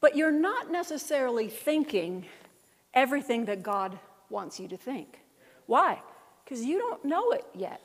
But 0.00 0.16
you're 0.16 0.32
not 0.32 0.70
necessarily 0.70 1.48
thinking 1.48 2.26
everything 2.92 3.46
that 3.46 3.62
God 3.62 3.98
wants 4.28 4.60
you 4.60 4.68
to 4.68 4.76
think. 4.76 5.20
Why? 5.66 6.00
Because 6.44 6.64
you 6.64 6.78
don't 6.78 7.04
know 7.04 7.32
it 7.32 7.44
yet. 7.54 7.80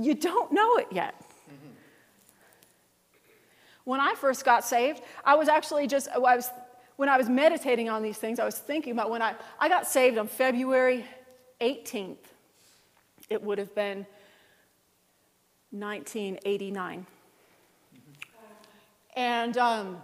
You 0.00 0.14
don't 0.14 0.50
know 0.50 0.76
it 0.76 0.88
yet. 0.90 1.14
When 3.84 4.00
I 4.00 4.14
first 4.14 4.44
got 4.44 4.64
saved, 4.64 5.02
I 5.24 5.34
was 5.34 5.48
actually 5.48 5.86
just, 5.86 6.08
I 6.08 6.18
was, 6.18 6.48
when 6.96 7.08
I 7.08 7.18
was 7.18 7.28
meditating 7.28 7.88
on 7.88 8.02
these 8.02 8.16
things, 8.16 8.38
I 8.38 8.44
was 8.44 8.56
thinking 8.56 8.92
about 8.92 9.10
when 9.10 9.20
I, 9.20 9.34
I 9.58 9.68
got 9.68 9.86
saved 9.86 10.16
on 10.16 10.26
February 10.26 11.04
18th. 11.60 12.16
It 13.28 13.42
would 13.42 13.58
have 13.58 13.74
been 13.74 14.06
1989. 15.70 17.06
And 19.16 19.58
um, 19.58 20.02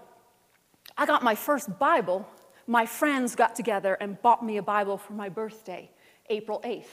I 0.99 1.07
got 1.07 1.23
my 1.23 1.35
first 1.35 1.79
Bible. 1.79 2.29
My 2.67 2.85
friends 2.85 3.35
got 3.35 3.55
together 3.55 3.95
and 3.95 4.21
bought 4.21 4.45
me 4.45 4.59
a 4.59 4.63
Bible 4.63 4.99
for 4.99 5.13
my 5.13 5.29
birthday, 5.29 5.91
April 6.29 6.61
8th. 6.65 6.85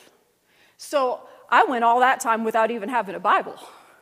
So 0.78 1.22
I 1.54 1.64
went 1.66 1.84
all 1.84 2.00
that 2.00 2.20
time 2.20 2.44
without 2.44 2.72
even 2.72 2.90
having 2.90 3.14
a 3.14 3.20
Bible, 3.20 3.58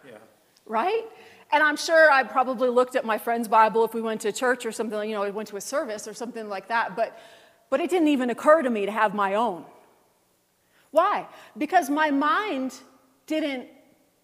Yeah. 0.05 0.19
right? 0.65 1.03
And 1.51 1.61
I'm 1.61 1.75
sure 1.75 2.09
I 2.09 2.23
probably 2.23 2.69
looked 2.69 2.95
at 2.95 3.03
my 3.03 3.17
friend's 3.17 3.49
Bible 3.49 3.83
if 3.83 3.93
we 3.93 4.01
went 4.01 4.21
to 4.21 4.31
church 4.31 4.65
or 4.65 4.71
something, 4.71 5.09
you 5.09 5.15
know, 5.15 5.23
we 5.23 5.31
went 5.31 5.49
to 5.49 5.57
a 5.57 5.61
service 5.61 6.07
or 6.07 6.13
something 6.13 6.47
like 6.47 6.69
that, 6.69 6.95
but, 6.95 7.19
but 7.69 7.81
it 7.81 7.89
didn't 7.89 8.07
even 8.07 8.29
occur 8.29 8.61
to 8.61 8.69
me 8.69 8.85
to 8.85 8.91
have 8.91 9.13
my 9.13 9.35
own. 9.35 9.65
Why? 10.91 11.27
Because 11.57 11.89
my 11.89 12.09
mind 12.09 12.73
didn't 13.27 13.67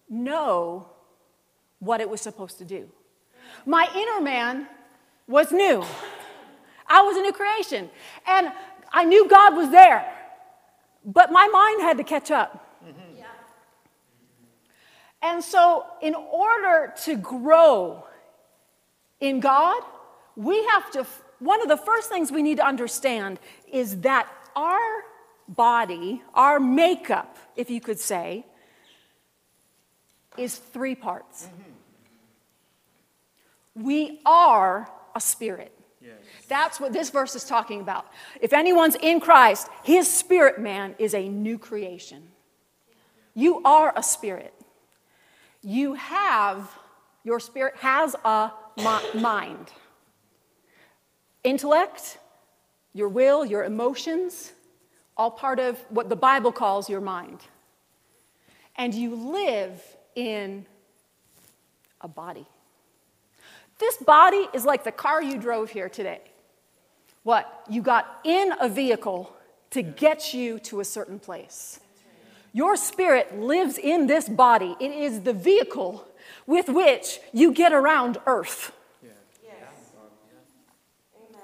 know 0.08 0.86
what 1.80 2.00
it 2.00 2.08
was 2.08 2.22
supposed 2.22 2.56
to 2.58 2.64
do. 2.64 2.88
My 3.66 3.86
inner 3.94 4.22
man 4.22 4.66
was 5.26 5.52
new. 5.52 5.84
I 6.86 7.02
was 7.02 7.18
a 7.18 7.20
new 7.20 7.32
creation. 7.32 7.90
And 8.26 8.52
I 8.90 9.04
knew 9.04 9.28
God 9.28 9.54
was 9.54 9.70
there. 9.70 10.10
But 11.04 11.30
my 11.30 11.46
mind 11.48 11.82
had 11.82 11.98
to 11.98 12.04
catch 12.04 12.30
up. 12.30 12.64
And 15.20 15.42
so, 15.42 15.84
in 16.00 16.14
order 16.14 16.92
to 17.04 17.16
grow 17.16 18.04
in 19.20 19.40
God, 19.40 19.82
we 20.36 20.64
have 20.66 20.90
to, 20.92 21.04
one 21.40 21.60
of 21.60 21.68
the 21.68 21.76
first 21.76 22.08
things 22.08 22.30
we 22.30 22.42
need 22.42 22.58
to 22.58 22.66
understand 22.66 23.40
is 23.70 24.02
that 24.02 24.28
our 24.54 25.02
body, 25.48 26.22
our 26.34 26.60
makeup, 26.60 27.36
if 27.56 27.70
you 27.70 27.80
could 27.80 27.98
say, 27.98 28.46
is 30.36 30.56
three 30.56 30.94
parts. 30.94 31.46
Mm-hmm. 31.46 31.62
We 33.84 34.20
are 34.24 34.88
a 35.14 35.20
spirit. 35.20 35.72
Yes. 36.00 36.12
That's 36.48 36.80
what 36.80 36.92
this 36.92 37.10
verse 37.10 37.34
is 37.34 37.44
talking 37.44 37.80
about. 37.80 38.06
If 38.40 38.52
anyone's 38.52 38.94
in 38.96 39.20
Christ, 39.20 39.68
his 39.82 40.10
spirit 40.10 40.60
man 40.60 40.94
is 40.98 41.14
a 41.14 41.28
new 41.28 41.58
creation. 41.58 42.28
You 43.34 43.62
are 43.64 43.92
a 43.96 44.02
spirit. 44.02 44.54
You 45.62 45.94
have, 45.94 46.70
your 47.24 47.40
spirit 47.40 47.76
has 47.78 48.14
a 48.24 48.50
mind. 49.14 49.72
Intellect, 51.44 52.18
your 52.92 53.08
will, 53.08 53.44
your 53.44 53.64
emotions, 53.64 54.52
all 55.16 55.30
part 55.30 55.58
of 55.58 55.78
what 55.88 56.08
the 56.08 56.16
Bible 56.16 56.52
calls 56.52 56.88
your 56.88 57.00
mind. 57.00 57.40
And 58.76 58.94
you 58.94 59.14
live 59.14 59.82
in 60.14 60.66
a 62.00 62.08
body. 62.08 62.46
This 63.78 63.96
body 63.96 64.48
is 64.52 64.64
like 64.64 64.84
the 64.84 64.92
car 64.92 65.22
you 65.22 65.38
drove 65.38 65.70
here 65.70 65.88
today. 65.88 66.20
What? 67.22 67.64
You 67.68 67.82
got 67.82 68.20
in 68.24 68.52
a 68.60 68.68
vehicle 68.68 69.32
to 69.70 69.82
get 69.82 70.32
you 70.32 70.58
to 70.60 70.80
a 70.80 70.84
certain 70.84 71.18
place. 71.18 71.80
Your 72.52 72.76
spirit 72.76 73.38
lives 73.38 73.78
in 73.78 74.06
this 74.06 74.28
body, 74.28 74.76
it 74.80 74.90
is 74.90 75.22
the 75.22 75.32
vehicle 75.32 76.06
with 76.46 76.68
which 76.68 77.20
you 77.32 77.52
get 77.52 77.72
around 77.72 78.18
earth. 78.26 78.72
Yeah. 79.02 79.10
Yes. 79.44 79.92
Amen. 81.30 81.40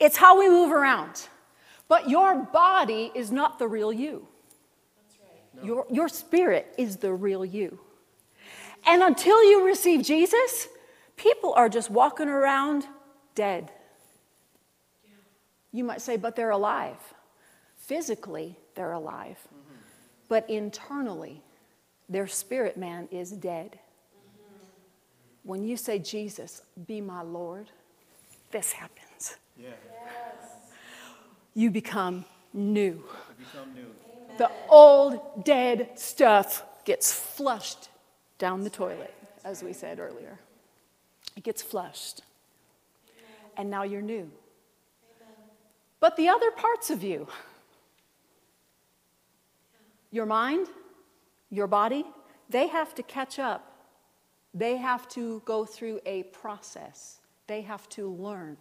It's 0.00 0.16
how 0.16 0.38
we 0.38 0.48
move 0.48 0.72
around. 0.72 1.28
But 1.86 2.10
your 2.10 2.34
body 2.34 3.10
is 3.14 3.30
not 3.30 3.58
the 3.58 3.66
real 3.68 3.92
you. 3.92 4.26
That's 4.96 5.18
right. 5.20 5.64
Your, 5.64 5.86
your 5.90 6.08
spirit 6.08 6.74
is 6.76 6.96
the 6.96 7.14
real 7.14 7.44
you. 7.44 7.78
And 8.86 9.02
until 9.02 9.42
you 9.44 9.64
receive 9.64 10.02
Jesus, 10.02 10.68
people 11.16 11.52
are 11.54 11.68
just 11.68 11.90
walking 11.90 12.28
around 12.28 12.86
dead. 13.34 13.70
You 15.72 15.84
might 15.84 16.00
say, 16.00 16.16
but 16.16 16.36
they're 16.36 16.50
alive. 16.50 16.96
physically, 17.88 18.56
they're 18.74 18.92
alive, 18.92 19.38
mm-hmm. 19.48 19.67
But 20.28 20.48
internally, 20.48 21.42
their 22.08 22.26
spirit 22.26 22.76
man 22.76 23.08
is 23.10 23.30
dead. 23.32 23.78
When 25.42 25.64
you 25.64 25.76
say, 25.76 25.98
Jesus, 25.98 26.62
be 26.86 27.00
my 27.00 27.22
Lord, 27.22 27.70
this 28.50 28.72
happens. 28.72 29.36
Yeah. 29.58 29.70
You 31.54 31.70
become 31.70 32.24
new. 32.52 33.04
You 33.38 33.44
become 33.44 33.74
new. 33.74 33.86
The 34.36 34.50
old, 34.68 35.44
dead 35.44 35.98
stuff 35.98 36.64
gets 36.84 37.12
flushed 37.12 37.88
down 38.38 38.62
the 38.62 38.70
toilet, 38.70 39.12
as 39.44 39.62
we 39.62 39.72
said 39.72 39.98
earlier. 39.98 40.38
It 41.36 41.42
gets 41.42 41.62
flushed. 41.62 42.22
And 43.56 43.70
now 43.70 43.82
you're 43.82 44.02
new. 44.02 44.30
But 46.00 46.16
the 46.16 46.28
other 46.28 46.50
parts 46.52 46.90
of 46.90 47.02
you, 47.02 47.26
your 50.10 50.26
mind, 50.26 50.68
your 51.50 51.66
body, 51.66 52.04
they 52.48 52.66
have 52.68 52.94
to 52.94 53.02
catch 53.02 53.38
up. 53.38 53.72
They 54.54 54.76
have 54.76 55.08
to 55.10 55.42
go 55.44 55.64
through 55.64 56.00
a 56.06 56.24
process. 56.24 57.20
They 57.46 57.62
have 57.62 57.88
to 57.90 58.08
learn 58.08 58.56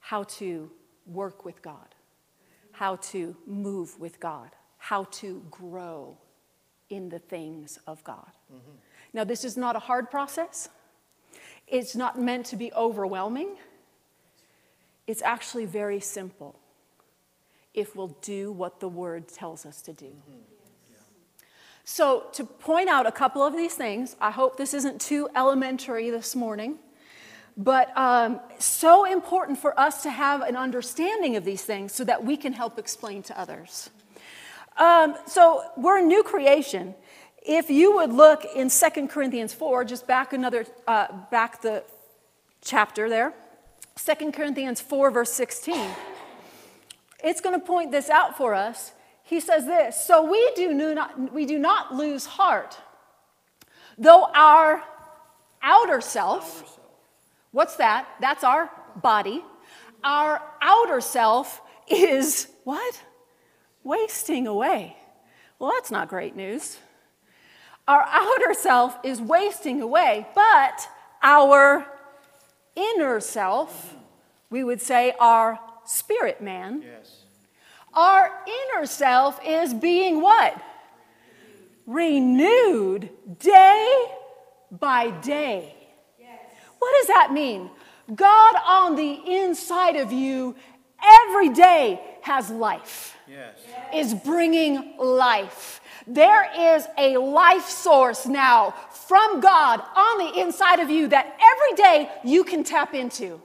how 0.00 0.24
to 0.24 0.70
work 1.06 1.44
with 1.44 1.62
God, 1.62 1.94
how 2.72 2.96
to 2.96 3.36
move 3.46 3.98
with 3.98 4.20
God, 4.20 4.50
how 4.78 5.04
to 5.04 5.42
grow 5.50 6.16
in 6.90 7.08
the 7.08 7.18
things 7.18 7.78
of 7.86 8.02
God. 8.04 8.30
Mm-hmm. 8.52 8.76
Now, 9.12 9.24
this 9.24 9.44
is 9.44 9.56
not 9.56 9.76
a 9.76 9.78
hard 9.78 10.10
process. 10.10 10.68
It's 11.66 11.94
not 11.94 12.20
meant 12.20 12.46
to 12.46 12.56
be 12.56 12.72
overwhelming. 12.72 13.56
It's 15.06 15.22
actually 15.22 15.66
very 15.66 16.00
simple 16.00 16.58
if 17.78 17.94
we'll 17.94 18.16
do 18.22 18.50
what 18.50 18.80
the 18.80 18.88
word 18.88 19.28
tells 19.28 19.64
us 19.64 19.80
to 19.82 19.92
do. 19.92 20.12
So, 21.84 22.24
to 22.32 22.44
point 22.44 22.88
out 22.88 23.06
a 23.06 23.12
couple 23.12 23.42
of 23.42 23.56
these 23.56 23.74
things, 23.74 24.14
I 24.20 24.30
hope 24.30 24.58
this 24.58 24.74
isn't 24.74 25.00
too 25.00 25.28
elementary 25.34 26.10
this 26.10 26.36
morning, 26.36 26.78
but 27.56 27.96
um, 27.96 28.40
so 28.58 29.06
important 29.06 29.58
for 29.58 29.78
us 29.80 30.02
to 30.02 30.10
have 30.10 30.42
an 30.42 30.54
understanding 30.54 31.36
of 31.36 31.44
these 31.46 31.62
things 31.62 31.94
so 31.94 32.04
that 32.04 32.24
we 32.24 32.36
can 32.36 32.52
help 32.52 32.78
explain 32.78 33.22
to 33.22 33.40
others. 33.40 33.88
Um, 34.76 35.14
so, 35.26 35.62
we're 35.76 35.98
a 35.98 36.02
new 36.02 36.22
creation. 36.22 36.94
If 37.46 37.70
you 37.70 37.94
would 37.94 38.12
look 38.12 38.44
in 38.44 38.68
2 38.68 39.06
Corinthians 39.06 39.54
4, 39.54 39.84
just 39.84 40.06
back 40.06 40.34
another, 40.34 40.66
uh, 40.86 41.06
back 41.30 41.62
the 41.62 41.84
chapter 42.60 43.08
there, 43.08 43.32
2 43.96 44.32
Corinthians 44.32 44.80
4, 44.80 45.10
verse 45.10 45.32
16, 45.32 45.88
it's 47.22 47.40
going 47.40 47.58
to 47.58 47.64
point 47.64 47.90
this 47.90 48.08
out 48.10 48.36
for 48.36 48.54
us. 48.54 48.92
He 49.22 49.40
says 49.40 49.66
this 49.66 49.96
So 49.96 50.30
we 50.30 50.52
do 50.54 50.72
not, 50.72 51.32
we 51.32 51.46
do 51.46 51.58
not 51.58 51.94
lose 51.94 52.24
heart, 52.26 52.78
though 53.96 54.24
our 54.34 54.82
outer 55.62 56.00
self, 56.00 56.78
what's 57.50 57.76
that? 57.76 58.08
That's 58.20 58.44
our 58.44 58.70
body. 58.96 59.44
Our 60.04 60.40
outer 60.62 61.00
self 61.00 61.60
is 61.88 62.48
what? 62.64 63.02
Wasting 63.82 64.46
away. 64.46 64.96
Well, 65.58 65.72
that's 65.74 65.90
not 65.90 66.08
great 66.08 66.36
news. 66.36 66.78
Our 67.88 68.04
outer 68.06 68.54
self 68.54 68.96
is 69.02 69.20
wasting 69.20 69.80
away, 69.80 70.26
but 70.34 70.88
our 71.22 71.86
inner 72.76 73.18
self, 73.18 73.96
we 74.50 74.62
would 74.62 74.80
say 74.80 75.14
our 75.18 75.58
spirit 75.88 76.40
man, 76.42 76.82
Yes. 76.86 77.24
our 77.94 78.30
inner 78.46 78.86
self 78.86 79.40
is 79.44 79.72
being 79.74 80.20
what? 80.20 80.60
Renewed 81.86 83.08
day 83.38 84.04
by 84.70 85.10
day. 85.10 85.74
What 86.78 86.94
does 87.00 87.08
that 87.08 87.32
mean? 87.32 87.70
God 88.14 88.54
on 88.66 88.94
the 88.96 89.20
inside 89.42 89.96
of 89.96 90.12
you 90.12 90.54
every 91.02 91.48
day 91.48 92.00
has 92.22 92.50
life 92.50 93.16
Yes. 93.26 93.58
is 93.92 94.14
bringing 94.14 94.96
life. 94.98 95.80
There 96.06 96.48
is 96.56 96.86
a 96.96 97.16
life 97.16 97.66
source 97.68 98.26
now 98.26 98.74
from 98.90 99.40
God 99.40 99.82
on 99.94 100.18
the 100.18 100.40
inside 100.40 100.80
of 100.80 100.90
you 100.90 101.08
that 101.08 101.36
every 101.40 101.76
day 101.76 102.10
you 102.22 102.44
can 102.44 102.64
tap 102.64 102.94
into. 102.94 103.40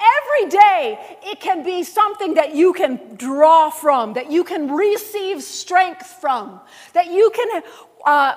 Every 0.00 0.50
day 0.50 1.18
it 1.24 1.40
can 1.40 1.62
be 1.64 1.82
something 1.82 2.34
that 2.34 2.54
you 2.54 2.72
can 2.72 3.16
draw 3.16 3.70
from, 3.70 4.12
that 4.14 4.30
you 4.30 4.44
can 4.44 4.70
receive 4.72 5.42
strength 5.42 6.06
from, 6.06 6.60
that 6.92 7.06
you 7.08 7.30
can 7.34 7.62
uh, 8.06 8.34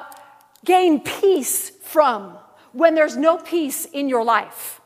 gain 0.66 1.00
peace 1.02 1.70
from 1.70 2.38
when 2.74 2.96
there's 2.96 3.18
no 3.18 3.38
peace 3.38 3.86
in 3.86 4.10
your 4.10 4.24
life 4.24 4.80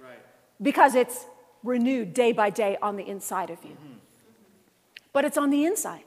Right. 0.00 0.18
because 0.62 0.94
it's 0.94 1.26
renewed 1.62 2.14
day 2.14 2.32
by 2.32 2.50
day 2.50 2.76
on 2.80 2.96
the 2.96 3.06
inside 3.08 3.50
of 3.50 3.62
you. 3.64 3.76
But 5.12 5.24
it's 5.24 5.36
on 5.36 5.50
the 5.50 5.64
inside. 5.64 6.04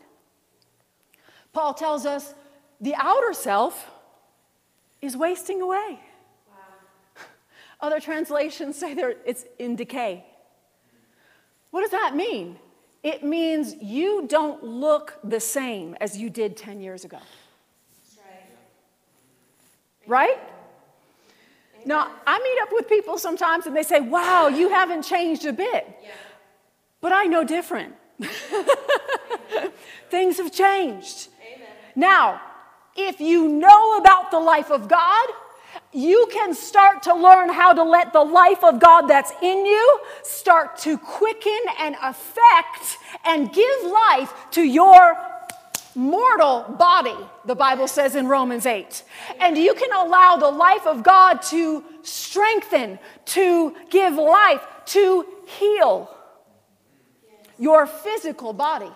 Paul 1.53 1.73
tells 1.73 2.05
us 2.05 2.33
the 2.81 2.95
outer 2.95 3.33
self 3.33 3.89
is 5.01 5.15
wasting 5.17 5.61
away. 5.61 5.99
Other 7.79 7.99
translations 7.99 8.77
say 8.77 8.93
there 8.93 9.15
it's 9.25 9.45
in 9.59 9.75
decay. 9.75 10.25
What 11.71 11.81
does 11.81 11.91
that 11.91 12.15
mean? 12.15 12.57
It 13.03 13.23
means 13.23 13.75
you 13.81 14.25
don't 14.27 14.63
look 14.63 15.19
the 15.23 15.39
same 15.39 15.95
as 16.01 16.17
you 16.17 16.29
did 16.29 16.57
10 16.57 16.81
years 16.81 17.05
ago. 17.05 17.19
Right. 20.07 20.35
Right? 20.35 20.39
Now, 21.85 22.11
I 22.25 22.39
meet 22.39 22.61
up 22.63 22.69
with 22.71 22.89
people 22.89 23.17
sometimes 23.17 23.65
and 23.65 23.75
they 23.75 23.83
say, 23.83 24.01
Wow, 24.01 24.47
you 24.47 24.69
haven't 24.69 25.03
changed 25.03 25.45
a 25.45 25.53
bit. 25.53 25.87
Yeah. 26.03 26.09
But 26.99 27.13
I 27.13 27.25
know 27.25 27.43
different. 27.43 27.93
Things 30.09 30.37
have 30.37 30.51
changed. 30.51 31.29
Amen. 31.41 31.67
Now, 31.95 32.41
if 32.95 33.21
you 33.21 33.47
know 33.47 33.97
about 33.97 34.31
the 34.31 34.39
life 34.39 34.71
of 34.71 34.87
God, 34.87 35.27
you 35.93 36.27
can 36.31 36.53
start 36.53 37.03
to 37.03 37.13
learn 37.13 37.49
how 37.49 37.73
to 37.73 37.83
let 37.83 38.13
the 38.13 38.23
life 38.23 38.63
of 38.63 38.79
God 38.79 39.03
that's 39.03 39.31
in 39.41 39.65
you 39.65 39.99
start 40.23 40.77
to 40.79 40.97
quicken 40.97 41.59
and 41.79 41.95
affect 42.01 42.97
and 43.25 43.51
give 43.51 43.83
life 43.83 44.33
to 44.51 44.61
your 44.61 45.17
mortal 45.95 46.61
body, 46.77 47.15
the 47.45 47.55
Bible 47.55 47.87
says 47.87 48.15
in 48.15 48.27
Romans 48.27 48.65
8. 48.65 49.03
And 49.39 49.57
you 49.57 49.73
can 49.73 49.91
allow 49.91 50.37
the 50.37 50.51
life 50.51 50.85
of 50.85 51.03
God 51.03 51.41
to 51.43 51.83
strengthen, 52.03 52.99
to 53.25 53.75
give 53.89 54.13
life, 54.13 54.61
to 54.87 55.25
heal 55.45 56.13
your 57.57 57.87
physical 57.87 58.53
body. 58.53 58.91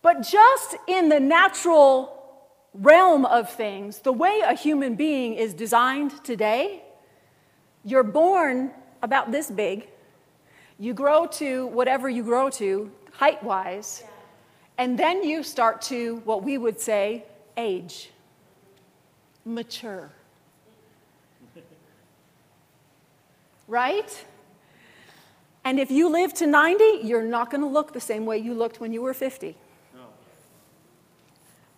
But 0.00 0.22
just 0.22 0.76
in 0.86 1.08
the 1.08 1.18
natural 1.18 2.13
realm 2.74 3.24
of 3.24 3.50
things, 3.50 4.00
the 4.00 4.12
way 4.12 4.42
a 4.44 4.54
human 4.54 4.96
being 4.96 5.34
is 5.34 5.54
designed 5.54 6.24
today, 6.24 6.82
you're 7.84 8.02
born 8.02 8.72
about 9.02 9.30
this 9.30 9.50
big, 9.50 9.88
you 10.78 10.92
grow 10.92 11.26
to 11.26 11.66
whatever 11.68 12.08
you 12.08 12.22
grow 12.22 12.50
to, 12.50 12.90
height 13.12 13.42
wise, 13.42 14.02
and 14.76 14.98
then 14.98 15.22
you 15.22 15.42
start 15.44 15.80
to 15.82 16.16
what 16.24 16.42
we 16.42 16.58
would 16.58 16.80
say 16.80 17.24
age, 17.56 18.10
mature. 19.44 20.10
Right? 23.66 24.24
And 25.64 25.80
if 25.80 25.90
you 25.90 26.10
live 26.10 26.34
to 26.34 26.46
90, 26.46 27.00
you're 27.02 27.22
not 27.22 27.50
going 27.50 27.62
to 27.62 27.66
look 27.66 27.94
the 27.94 28.00
same 28.00 28.26
way 28.26 28.36
you 28.36 28.52
looked 28.52 28.78
when 28.78 28.92
you 28.92 29.00
were 29.00 29.14
50. 29.14 29.56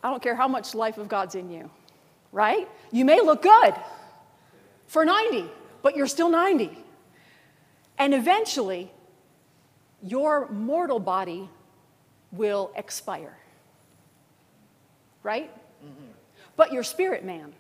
I 0.03 0.11
don't 0.11 0.23
care 0.23 0.35
how 0.35 0.49
much 0.49 0.75
life 0.75 0.99
of 0.99 1.09
God's 1.09 1.35
in 1.35 1.51
you, 1.51 1.71
right? 2.33 2.69
You 2.93 3.05
may 3.05 3.21
look 3.21 3.43
good 3.43 3.75
for 4.87 5.05
90, 5.05 5.47
but 5.83 5.97
you're 5.97 6.07
still 6.07 6.29
90. 6.29 6.77
And 7.99 8.15
eventually, 8.15 8.91
your 10.03 10.49
mortal 10.51 11.01
body 11.01 11.49
will 12.31 12.71
expire, 12.77 13.37
right? 15.23 15.51
Mm-hmm. 15.85 16.13
But 16.57 16.73
your 16.73 16.83
spirit 16.83 17.25
man, 17.25 17.53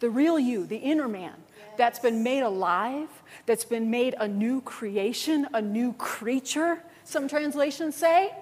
the 0.00 0.10
real 0.10 0.38
you, 0.38 0.66
the 0.66 0.76
inner 0.76 1.08
man, 1.08 1.34
that's 1.76 1.98
been 1.98 2.22
made 2.22 2.42
alive, 2.42 3.08
that's 3.46 3.64
been 3.64 3.90
made 3.90 4.14
a 4.18 4.28
new 4.28 4.60
creation, 4.62 5.46
a 5.54 5.62
new 5.62 5.92
creature, 5.94 6.82
some 7.04 7.28
translations 7.28 7.96
say, 7.96 8.32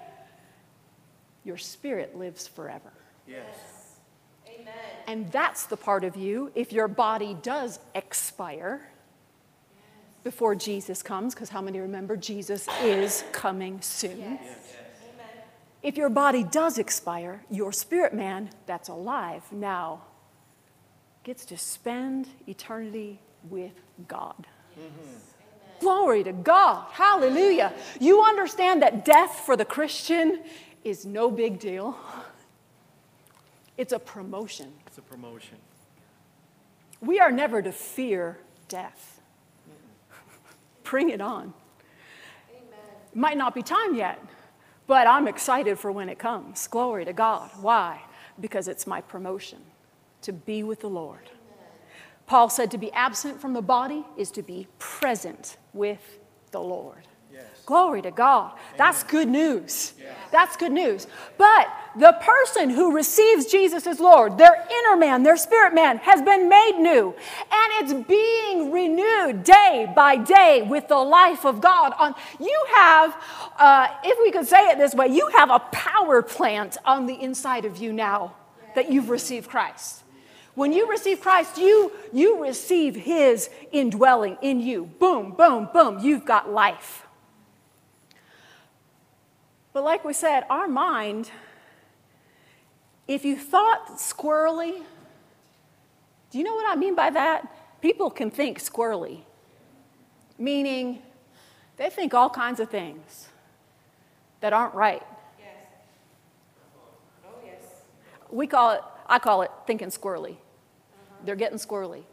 your 1.43 1.57
spirit 1.57 2.17
lives 2.17 2.47
forever. 2.47 2.91
Yes. 3.29 3.97
Amen. 4.47 4.73
And 5.07 5.31
that's 5.31 5.65
the 5.67 5.77
part 5.77 6.03
of 6.03 6.15
you, 6.15 6.51
if 6.55 6.73
your 6.73 6.87
body 6.87 7.37
does 7.41 7.79
expire, 7.93 8.89
before 10.23 10.55
Jesus 10.55 11.01
comes, 11.01 11.33
because 11.33 11.49
how 11.49 11.61
many 11.61 11.79
remember 11.79 12.17
Jesus 12.17 12.67
is 12.83 13.23
coming 13.31 13.79
soon? 13.81 14.19
Amen. 14.19 14.39
If 15.81 15.95
your 15.95 16.09
body 16.09 16.43
does 16.43 16.77
expire, 16.77 17.41
your 17.49 17.71
spirit 17.71 18.13
man 18.13 18.49
that's 18.65 18.89
alive 18.89 19.43
now 19.51 20.01
gets 21.23 21.45
to 21.45 21.57
spend 21.57 22.27
eternity 22.47 23.21
with 23.49 23.71
God. 24.07 24.45
Glory 25.79 26.23
to 26.25 26.33
God. 26.33 26.87
Hallelujah. 26.91 27.71
You 27.99 28.21
understand 28.23 28.81
that 28.81 29.05
death 29.05 29.43
for 29.45 29.55
the 29.55 29.63
Christian 29.63 30.41
is 30.83 31.05
no 31.05 31.31
big 31.31 31.59
deal, 31.59 31.97
it's 33.79 33.93
a 33.93 33.99
promotion. 33.99 34.73
It's 34.85 34.97
a 34.97 35.01
promotion. 35.01 35.57
We 36.99 37.21
are 37.21 37.31
never 37.31 37.61
to 37.61 37.71
fear 37.71 38.37
death. 38.67 39.21
Bring 40.83 41.11
it 41.11 41.21
on. 41.21 41.53
It 42.51 43.15
might 43.15 43.37
not 43.37 43.55
be 43.55 43.63
time 43.63 43.95
yet, 43.95 44.21
but 44.85 45.07
I'm 45.07 45.29
excited 45.29 45.79
for 45.79 45.93
when 45.93 46.09
it 46.09 46.19
comes. 46.19 46.67
Glory 46.67 47.05
to 47.05 47.13
God. 47.13 47.51
Why? 47.61 48.01
Because 48.41 48.67
it's 48.67 48.85
my 48.85 48.99
promotion 48.99 49.59
to 50.23 50.33
be 50.33 50.61
with 50.61 50.81
the 50.81 50.89
Lord. 50.89 51.29
Paul 52.27 52.49
said 52.49 52.69
to 52.71 52.77
be 52.77 52.91
absent 52.91 53.39
from 53.39 53.53
the 53.53 53.61
body 53.61 54.03
is 54.17 54.29
to 54.31 54.43
be 54.43 54.67
present 54.77 55.55
with 55.73 56.19
the 56.51 56.59
Lord. 56.59 57.07
Yes. 57.39 57.65
Glory 57.65 58.01
to 58.01 58.11
God. 58.11 58.51
That's 58.77 59.03
good 59.03 59.29
news. 59.29 59.93
That's 60.31 60.55
good 60.57 60.71
news. 60.71 61.07
But 61.37 61.67
the 61.95 62.13
person 62.21 62.69
who 62.69 62.93
receives 62.93 63.45
Jesus 63.47 63.87
as 63.87 63.99
Lord, 63.99 64.37
their 64.37 64.67
inner 64.71 64.97
man, 64.97 65.23
their 65.23 65.37
spirit 65.37 65.73
man, 65.73 65.97
has 65.97 66.21
been 66.21 66.49
made 66.49 66.77
new. 66.79 67.15
And 67.51 67.73
it's 67.79 67.93
being 68.07 68.71
renewed 68.71 69.43
day 69.43 69.91
by 69.95 70.17
day 70.17 70.65
with 70.69 70.87
the 70.87 70.97
life 70.97 71.45
of 71.45 71.61
God. 71.61 71.93
On 71.97 72.13
You 72.39 72.65
have, 72.75 73.15
uh, 73.57 73.87
if 74.03 74.19
we 74.19 74.31
could 74.31 74.47
say 74.47 74.69
it 74.69 74.77
this 74.77 74.93
way, 74.93 75.07
you 75.07 75.27
have 75.35 75.49
a 75.49 75.59
power 75.71 76.21
plant 76.21 76.77
on 76.85 77.07
the 77.07 77.19
inside 77.19 77.65
of 77.65 77.77
you 77.77 77.91
now 77.91 78.35
that 78.75 78.91
you've 78.91 79.09
received 79.09 79.49
Christ. 79.49 80.03
When 80.55 80.73
you 80.73 80.89
receive 80.89 81.21
Christ, 81.21 81.57
you, 81.57 81.91
you 82.13 82.43
receive 82.43 82.95
His 82.95 83.49
indwelling 83.71 84.37
in 84.41 84.59
you. 84.59 84.85
Boom, 84.99 85.31
boom, 85.31 85.69
boom, 85.73 85.99
you've 85.99 86.25
got 86.25 86.49
life. 86.49 87.07
But 89.79 89.85
like 89.85 90.03
we 90.03 90.11
said, 90.11 90.43
our 90.49 90.67
mind, 90.67 91.31
if 93.07 93.23
you 93.23 93.37
thought 93.37 93.91
squirrely, 93.95 94.83
do 96.31 96.37
you 96.37 96.43
know 96.43 96.53
what 96.53 96.69
I 96.69 96.75
mean 96.75 96.95
by 96.95 97.09
that? 97.11 97.79
People 97.81 98.11
can 98.11 98.29
think 98.29 98.59
squirrely, 98.59 99.21
meaning 100.37 101.01
they 101.77 101.89
think 101.89 102.13
all 102.13 102.29
kinds 102.29 102.59
of 102.59 102.69
things 102.69 103.29
that 104.41 104.51
aren't 104.51 104.73
right. 104.73 105.01
Yes. 105.39 105.47
Oh, 107.25 107.29
yes. 107.45 107.63
We 108.29 108.47
call 108.47 108.71
it, 108.71 108.81
I 109.07 109.17
call 109.17 109.43
it 109.43 109.51
thinking 109.65 109.91
squirrely. 109.91 110.31
Uh-huh. 110.31 111.15
They're 111.23 111.37
getting 111.37 111.57
squirrely. 111.57 112.03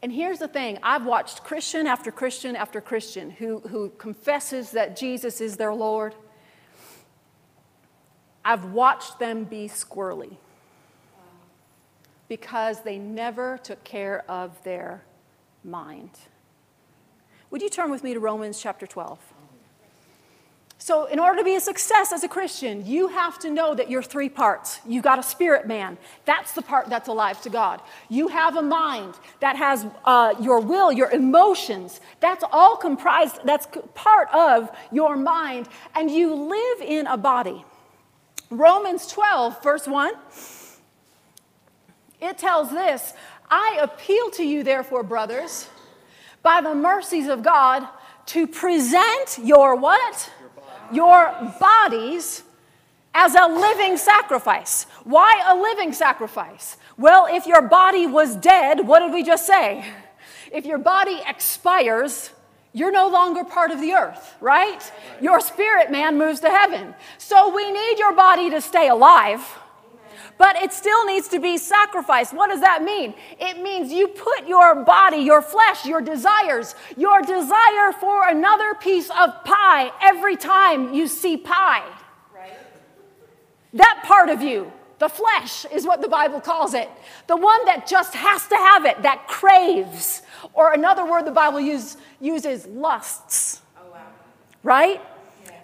And 0.00 0.10
here's 0.10 0.38
the 0.38 0.48
thing 0.48 0.78
I've 0.82 1.04
watched 1.04 1.44
Christian 1.44 1.86
after 1.86 2.10
Christian 2.10 2.56
after 2.56 2.80
Christian 2.80 3.32
who, 3.32 3.60
who 3.68 3.90
confesses 3.98 4.70
that 4.70 4.96
Jesus 4.96 5.42
is 5.42 5.58
their 5.58 5.74
Lord. 5.74 6.14
I've 8.44 8.66
watched 8.66 9.18
them 9.18 9.44
be 9.44 9.68
squirrely 9.68 10.36
because 12.28 12.80
they 12.80 12.98
never 12.98 13.58
took 13.58 13.84
care 13.84 14.24
of 14.28 14.62
their 14.64 15.02
mind. 15.64 16.10
Would 17.50 17.62
you 17.62 17.68
turn 17.68 17.90
with 17.90 18.02
me 18.02 18.14
to 18.14 18.20
Romans 18.20 18.60
chapter 18.60 18.86
12? 18.86 19.18
So, 20.78 21.04
in 21.04 21.20
order 21.20 21.38
to 21.38 21.44
be 21.44 21.54
a 21.54 21.60
success 21.60 22.10
as 22.10 22.24
a 22.24 22.28
Christian, 22.28 22.84
you 22.84 23.06
have 23.06 23.38
to 23.38 23.50
know 23.50 23.72
that 23.72 23.88
you're 23.88 24.02
three 24.02 24.28
parts. 24.28 24.80
You 24.84 25.00
got 25.00 25.20
a 25.20 25.22
spirit 25.22 25.68
man, 25.68 25.96
that's 26.24 26.54
the 26.54 26.62
part 26.62 26.88
that's 26.88 27.06
alive 27.06 27.40
to 27.42 27.50
God. 27.50 27.80
You 28.08 28.26
have 28.26 28.56
a 28.56 28.62
mind 28.62 29.14
that 29.38 29.54
has 29.54 29.86
uh, 30.04 30.34
your 30.40 30.58
will, 30.58 30.90
your 30.90 31.08
emotions. 31.12 32.00
That's 32.18 32.42
all 32.50 32.76
comprised, 32.76 33.38
that's 33.44 33.68
part 33.94 34.28
of 34.34 34.76
your 34.90 35.16
mind. 35.16 35.68
And 35.94 36.10
you 36.10 36.34
live 36.34 36.80
in 36.80 37.06
a 37.06 37.16
body. 37.16 37.64
Romans 38.52 39.06
12, 39.06 39.62
verse 39.62 39.86
1, 39.86 40.12
it 42.20 42.36
tells 42.36 42.70
this 42.70 43.14
I 43.50 43.78
appeal 43.80 44.30
to 44.32 44.44
you, 44.44 44.62
therefore, 44.62 45.02
brothers, 45.02 45.68
by 46.42 46.60
the 46.60 46.74
mercies 46.74 47.28
of 47.28 47.42
God, 47.42 47.86
to 48.26 48.46
present 48.46 49.38
your 49.42 49.74
what? 49.74 50.30
Your 50.92 51.54
bodies 51.58 52.42
as 53.14 53.34
a 53.34 53.46
living 53.46 53.96
sacrifice. 53.96 54.84
Why 55.04 55.42
a 55.48 55.56
living 55.56 55.92
sacrifice? 55.92 56.76
Well, 56.98 57.26
if 57.30 57.46
your 57.46 57.62
body 57.62 58.06
was 58.06 58.36
dead, 58.36 58.86
what 58.86 59.00
did 59.00 59.12
we 59.12 59.22
just 59.22 59.46
say? 59.46 59.84
If 60.52 60.66
your 60.66 60.78
body 60.78 61.20
expires, 61.26 62.30
you're 62.72 62.92
no 62.92 63.08
longer 63.08 63.44
part 63.44 63.70
of 63.70 63.80
the 63.80 63.92
earth, 63.92 64.34
right? 64.40 64.90
Your 65.20 65.40
spirit 65.40 65.90
man 65.90 66.16
moves 66.16 66.40
to 66.40 66.48
heaven. 66.48 66.94
So 67.18 67.54
we 67.54 67.70
need 67.70 67.98
your 67.98 68.14
body 68.14 68.48
to 68.50 68.60
stay 68.60 68.88
alive. 68.88 69.40
But 70.38 70.56
it 70.56 70.72
still 70.72 71.04
needs 71.06 71.28
to 71.28 71.38
be 71.38 71.58
sacrificed. 71.58 72.32
What 72.32 72.48
does 72.48 72.60
that 72.60 72.82
mean? 72.82 73.14
It 73.38 73.62
means 73.62 73.92
you 73.92 74.08
put 74.08 74.48
your 74.48 74.84
body, 74.84 75.18
your 75.18 75.42
flesh, 75.42 75.84
your 75.84 76.00
desires, 76.00 76.74
your 76.96 77.20
desire 77.20 77.92
for 78.00 78.26
another 78.26 78.74
piece 78.74 79.10
of 79.10 79.44
pie 79.44 79.92
every 80.00 80.36
time 80.36 80.94
you 80.94 81.06
see 81.06 81.36
pie. 81.36 81.86
Right? 82.34 82.56
That 83.74 84.02
part 84.04 84.30
of 84.30 84.42
you, 84.42 84.72
the 85.02 85.08
flesh, 85.08 85.66
is 85.72 85.84
what 85.84 86.00
the 86.00 86.08
Bible 86.08 86.40
calls 86.40 86.74
it. 86.74 86.88
The 87.26 87.36
one 87.36 87.64
that 87.64 87.88
just 87.88 88.14
has 88.14 88.46
to 88.46 88.56
have 88.56 88.84
it, 88.84 89.02
that 89.02 89.26
craves. 89.26 90.22
Or 90.54 90.72
another 90.72 91.04
word 91.04 91.24
the 91.24 91.32
Bible 91.32 91.60
use, 91.60 91.96
uses, 92.20 92.66
lusts. 92.66 93.62
Oh, 93.76 93.90
wow. 93.90 94.06
Right? 94.62 95.00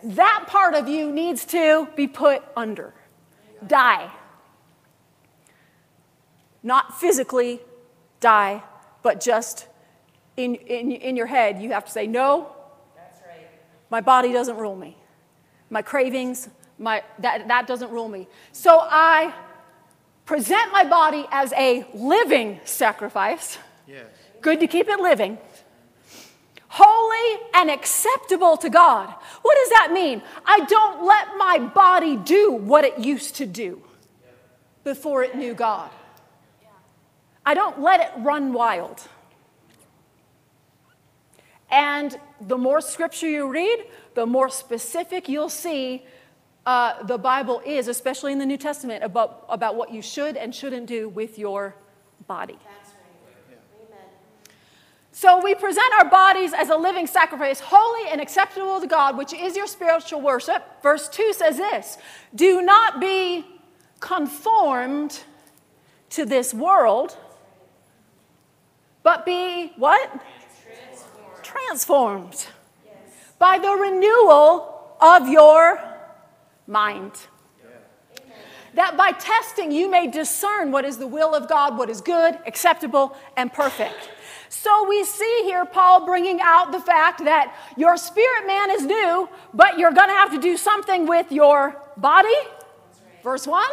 That 0.03 0.45
part 0.49 0.75
of 0.75 0.89
you 0.89 1.13
needs 1.13 1.45
to 1.47 1.87
be 1.95 2.09
put 2.09 2.43
under, 2.57 2.93
die. 3.65 4.11
Not 6.65 6.99
physically 6.99 7.61
die, 8.19 8.65
but 9.03 9.21
just 9.21 9.69
in, 10.37 10.57
in, 10.57 10.91
in 10.91 11.17
your 11.17 11.27
head, 11.27 11.63
you 11.63 11.71
have 11.71 11.85
to 11.85 11.93
say, 11.93 12.09
No, 12.09 12.53
That's 12.97 13.21
right. 13.23 13.49
my 13.89 14.01
body 14.01 14.33
doesn't 14.33 14.57
rule 14.57 14.77
me. 14.77 14.97
My 15.71 15.83
cravings, 15.83 16.49
my, 16.79 17.03
that, 17.19 17.49
that 17.49 17.67
doesn't 17.67 17.91
rule 17.91 18.09
me. 18.09 18.29
So 18.53 18.79
I 18.81 19.35
present 20.25 20.73
my 20.73 20.85
body 20.85 21.27
as 21.31 21.53
a 21.55 21.87
living 21.95 22.61
sacrifice. 22.65 23.59
Yes. 23.87 24.07
Good 24.41 24.61
to 24.61 24.67
keep 24.67 24.89
it 24.89 25.01
living. 25.01 25.39
Holy 26.69 27.41
and 27.55 27.71
acceptable 27.71 28.57
to 28.59 28.69
God. 28.69 29.09
What 29.43 29.57
does 29.57 29.71
that 29.71 29.91
mean? 29.93 30.23
I 30.45 30.61
don't 30.61 31.05
let 31.05 31.37
my 31.37 31.59
body 31.59 32.17
do 32.17 32.53
what 32.53 32.85
it 32.85 32.99
used 32.99 33.37
to 33.37 33.47
do 33.47 33.83
before 34.85 35.23
it 35.23 35.35
knew 35.35 35.55
God. 35.55 35.91
I 37.45 37.55
don't 37.55 37.81
let 37.81 38.01
it 38.01 38.13
run 38.19 38.53
wild. 38.53 39.01
And 41.71 42.19
the 42.41 42.59
more 42.59 42.81
scripture 42.81 43.29
you 43.29 43.49
read, 43.49 43.87
the 44.15 44.27
more 44.27 44.51
specific 44.51 45.29
you'll 45.29 45.49
see 45.49 46.05
uh, 46.69 47.03
the 47.03 47.17
Bible 47.17 47.63
is, 47.65 47.89
especially 47.89 48.31
in 48.31 48.39
the 48.39 48.45
New 48.45 48.59
Testament, 48.59 49.03
about, 49.03 49.47
about 49.49 49.75
what 49.75 49.91
you 49.91 50.03
should 50.03 50.37
and 50.37 50.55
shouldn't 50.55 50.85
do 50.85 51.09
with 51.09 51.39
your 51.39 51.75
body. 52.27 52.59
That's 52.63 52.91
right. 52.91 53.89
Amen. 53.89 54.05
So 55.13 55.43
we 55.43 55.55
present 55.55 55.91
our 55.99 56.11
bodies 56.11 56.53
as 56.53 56.69
a 56.69 56.77
living 56.77 57.07
sacrifice, 57.07 57.61
holy 57.61 58.11
and 58.11 58.21
acceptable 58.21 58.83
to 58.83 58.87
God, 58.87 59.17
which 59.17 59.33
is 59.33 59.57
your 59.57 59.67
spiritual 59.67 60.21
worship. 60.21 60.63
Verse 60.83 61.09
2 61.09 61.33
says 61.33 61.57
this 61.57 61.97
Do 62.35 62.61
not 62.61 63.01
be 63.01 63.47
conformed 64.01 65.23
to 66.11 66.27
this 66.27 66.53
world, 66.53 67.17
but 69.03 69.25
be 69.25 69.73
what? 69.79 70.23
Transformed 71.43 72.47
by 73.39 73.59
the 73.59 73.71
renewal 73.71 74.95
of 75.01 75.31
your 75.31 75.98
mind. 76.69 77.13
That 78.75 78.97
by 78.97 79.13
testing 79.13 79.73
you 79.73 79.91
may 79.91 80.07
discern 80.07 80.71
what 80.71 80.85
is 80.85 80.99
the 80.99 81.07
will 81.07 81.35
of 81.35 81.49
God, 81.49 81.77
what 81.79 81.91
is 81.91 82.01
good, 82.01 82.39
acceptable, 82.47 83.17
and 83.37 83.53
perfect. 83.53 84.11
So 84.51 84.89
we 84.89 85.05
see 85.05 85.43
here 85.45 85.65
Paul 85.65 86.07
bringing 86.07 86.41
out 86.43 86.73
the 86.73 86.81
fact 86.81 87.25
that 87.25 87.55
your 87.77 87.97
spirit 87.97 88.47
man 88.47 88.71
is 88.71 88.85
new, 88.85 89.29
but 89.53 89.79
you're 89.79 89.93
going 89.93 90.09
to 90.09 90.15
have 90.15 90.31
to 90.33 90.39
do 90.39 90.57
something 90.57 91.07
with 91.07 91.33
your 91.33 91.81
body, 91.97 92.29
verse 93.23 93.47
1, 93.47 93.65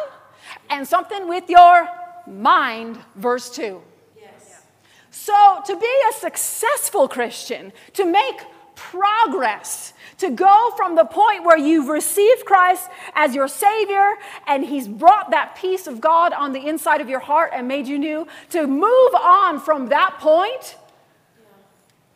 and 0.69 0.87
something 0.87 1.27
with 1.27 1.49
your 1.49 1.87
mind, 2.27 2.97
verse 3.15 3.49
2. 3.49 3.81
Yes. 4.19 4.63
So, 5.11 5.61
to 5.65 5.77
be 5.77 5.93
a 6.09 6.13
successful 6.13 7.07
Christian, 7.07 7.71
to 7.93 8.05
make 8.05 8.41
progress, 8.75 9.93
to 10.17 10.29
go 10.29 10.71
from 10.77 10.95
the 10.95 11.05
point 11.05 11.43
where 11.43 11.57
you've 11.57 11.87
received 11.87 12.45
Christ 12.45 12.89
as 13.13 13.35
your 13.35 13.47
Savior 13.47 14.13
and 14.47 14.65
He's 14.65 14.87
brought 14.87 15.31
that 15.31 15.55
peace 15.55 15.87
of 15.87 15.99
God 15.99 16.33
on 16.33 16.53
the 16.53 16.67
inside 16.67 17.01
of 17.01 17.09
your 17.09 17.19
heart 17.19 17.51
and 17.53 17.67
made 17.67 17.87
you 17.87 17.97
new, 17.97 18.27
to 18.51 18.67
move 18.67 19.15
on 19.15 19.59
from 19.59 19.89
that 19.89 20.17
point, 20.19 20.77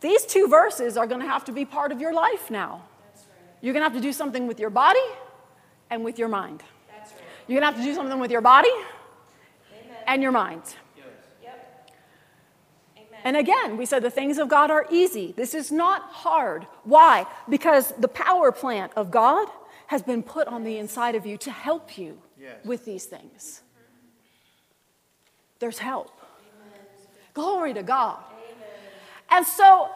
these 0.00 0.24
two 0.24 0.48
verses 0.48 0.96
are 0.96 1.06
going 1.06 1.20
to 1.20 1.26
have 1.26 1.44
to 1.44 1.52
be 1.52 1.64
part 1.64 1.92
of 1.92 2.00
your 2.00 2.12
life 2.12 2.50
now. 2.50 2.82
You're 3.60 3.74
going 3.74 3.82
to 3.82 3.90
have 3.90 3.96
to 3.96 4.00
do 4.00 4.12
something 4.12 4.46
with 4.46 4.58
your 4.58 4.70
body 4.70 5.00
and 5.90 6.04
with 6.04 6.18
your 6.18 6.28
mind. 6.28 6.62
Right. 6.88 7.06
You're 7.46 7.60
going 7.60 7.70
to 7.70 7.76
have 7.76 7.84
to 7.84 7.90
do 7.90 7.94
something 7.94 8.18
with 8.18 8.30
your 8.30 8.40
body 8.40 8.70
Amen. 8.70 9.96
and 10.06 10.22
your 10.22 10.32
mind. 10.32 10.62
Amen. 13.20 13.22
And 13.24 13.36
again, 13.36 13.76
we 13.76 13.86
said 13.86 14.02
the 14.02 14.10
things 14.10 14.38
of 14.38 14.48
God 14.48 14.70
are 14.70 14.86
easy. 14.90 15.32
This 15.36 15.54
is 15.54 15.70
not 15.70 16.02
hard. 16.02 16.66
Why? 16.84 17.26
Because 17.48 17.92
the 17.98 18.08
power 18.08 18.52
plant 18.52 18.92
of 18.96 19.10
God 19.10 19.48
has 19.88 20.02
been 20.02 20.22
put 20.22 20.46
on 20.48 20.64
the 20.64 20.78
inside 20.78 21.14
of 21.14 21.26
you 21.26 21.36
to 21.38 21.50
help 21.50 21.98
you 21.98 22.22
Yes. 22.38 22.64
with 22.64 22.84
these 22.84 23.04
things. 23.04 23.62
There's 25.58 25.78
help. 25.78 26.10
Glory 27.34 27.74
to 27.74 27.82
God. 27.82 28.18
And 29.30 29.46
so 29.46 29.90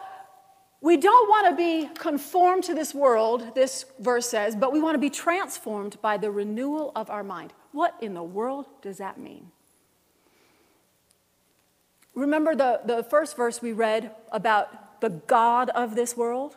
we 0.81 0.97
don't 0.97 1.29
want 1.29 1.49
to 1.49 1.55
be 1.55 1.89
conformed 1.97 2.63
to 2.65 2.73
this 2.73 2.93
world, 2.93 3.55
this 3.55 3.85
verse 3.99 4.29
says, 4.29 4.55
but 4.55 4.71
we 4.71 4.79
want 4.79 4.95
to 4.95 4.99
be 4.99 5.09
transformed 5.09 5.99
by 6.01 6.17
the 6.17 6.29
renewal 6.31 6.91
of 6.95 7.09
our 7.09 7.23
mind. 7.23 7.53
What 7.71 7.95
in 8.01 8.13
the 8.13 8.23
world 8.23 8.67
does 8.81 8.97
that 8.97 9.17
mean? 9.17 9.51
Remember 12.15 12.55
the, 12.55 12.79
the 12.85 13.03
first 13.03 13.35
verse 13.35 13.61
we 13.61 13.73
read 13.73 14.11
about 14.31 15.01
the 15.01 15.09
God 15.09 15.69
of 15.71 15.95
this 15.95 16.15
world, 16.15 16.55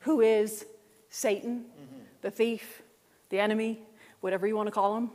who 0.00 0.20
is 0.20 0.64
Satan, 1.10 1.64
mm-hmm. 1.64 2.00
the 2.22 2.30
thief, 2.30 2.82
the 3.28 3.40
enemy, 3.40 3.80
whatever 4.20 4.46
you 4.46 4.56
want 4.56 4.68
to 4.68 4.72
call 4.72 4.96
him? 4.96 5.10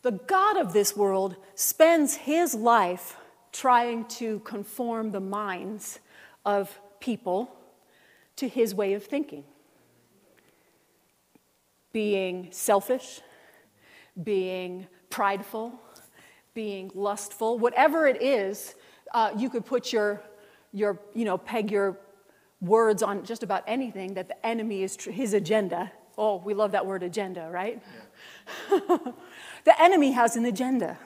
The 0.00 0.12
God 0.12 0.56
of 0.56 0.72
this 0.72 0.96
world 0.96 1.36
spends 1.54 2.16
his 2.16 2.54
life 2.54 3.16
trying 3.52 4.06
to 4.06 4.40
conform 4.40 5.12
the 5.12 5.20
minds 5.20 6.00
of 6.44 6.80
people 6.98 7.54
to 8.36 8.48
his 8.48 8.74
way 8.74 8.94
of 8.94 9.04
thinking. 9.04 9.44
Being 11.92 12.48
selfish, 12.50 13.20
being 14.20 14.86
prideful, 15.10 15.78
being 16.54 16.90
lustful, 16.94 17.58
whatever 17.58 18.06
it 18.06 18.20
is, 18.22 18.74
uh, 19.14 19.30
you 19.36 19.48
could 19.48 19.64
put 19.64 19.92
your, 19.92 20.22
your, 20.72 21.00
you 21.14 21.24
know, 21.24 21.38
peg 21.38 21.70
your 21.70 21.98
words 22.60 23.02
on 23.02 23.24
just 23.24 23.42
about 23.42 23.64
anything 23.66 24.14
that 24.14 24.28
the 24.28 24.46
enemy 24.46 24.82
is 24.82 24.96
tr- 24.96 25.10
his 25.10 25.34
agenda. 25.34 25.92
Oh, 26.16 26.36
we 26.36 26.54
love 26.54 26.72
that 26.72 26.86
word 26.86 27.02
agenda, 27.02 27.48
right? 27.50 27.82
the 28.70 29.82
enemy 29.82 30.12
has 30.12 30.36
an 30.36 30.44
agenda. 30.44 30.98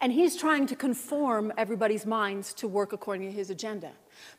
And 0.00 0.12
he's 0.12 0.36
trying 0.36 0.66
to 0.68 0.76
conform 0.76 1.52
everybody's 1.56 2.06
minds 2.06 2.54
to 2.54 2.68
work 2.68 2.92
according 2.92 3.28
to 3.28 3.32
his 3.32 3.50
agenda. 3.50 3.90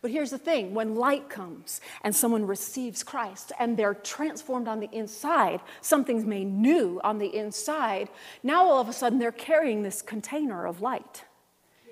But 0.01 0.11
here's 0.11 0.31
the 0.31 0.37
thing 0.37 0.73
when 0.73 0.95
light 0.95 1.29
comes 1.29 1.81
and 2.03 2.15
someone 2.15 2.45
receives 2.45 3.03
Christ 3.03 3.51
and 3.59 3.77
they're 3.77 3.93
transformed 3.93 4.67
on 4.67 4.79
the 4.79 4.89
inside, 4.91 5.61
something's 5.81 6.25
made 6.25 6.47
new 6.47 6.99
on 7.03 7.17
the 7.17 7.35
inside, 7.35 8.09
now 8.43 8.65
all 8.65 8.79
of 8.79 8.89
a 8.89 8.93
sudden 8.93 9.19
they're 9.19 9.31
carrying 9.31 9.83
this 9.83 10.01
container 10.01 10.65
of 10.65 10.81
light. 10.81 11.23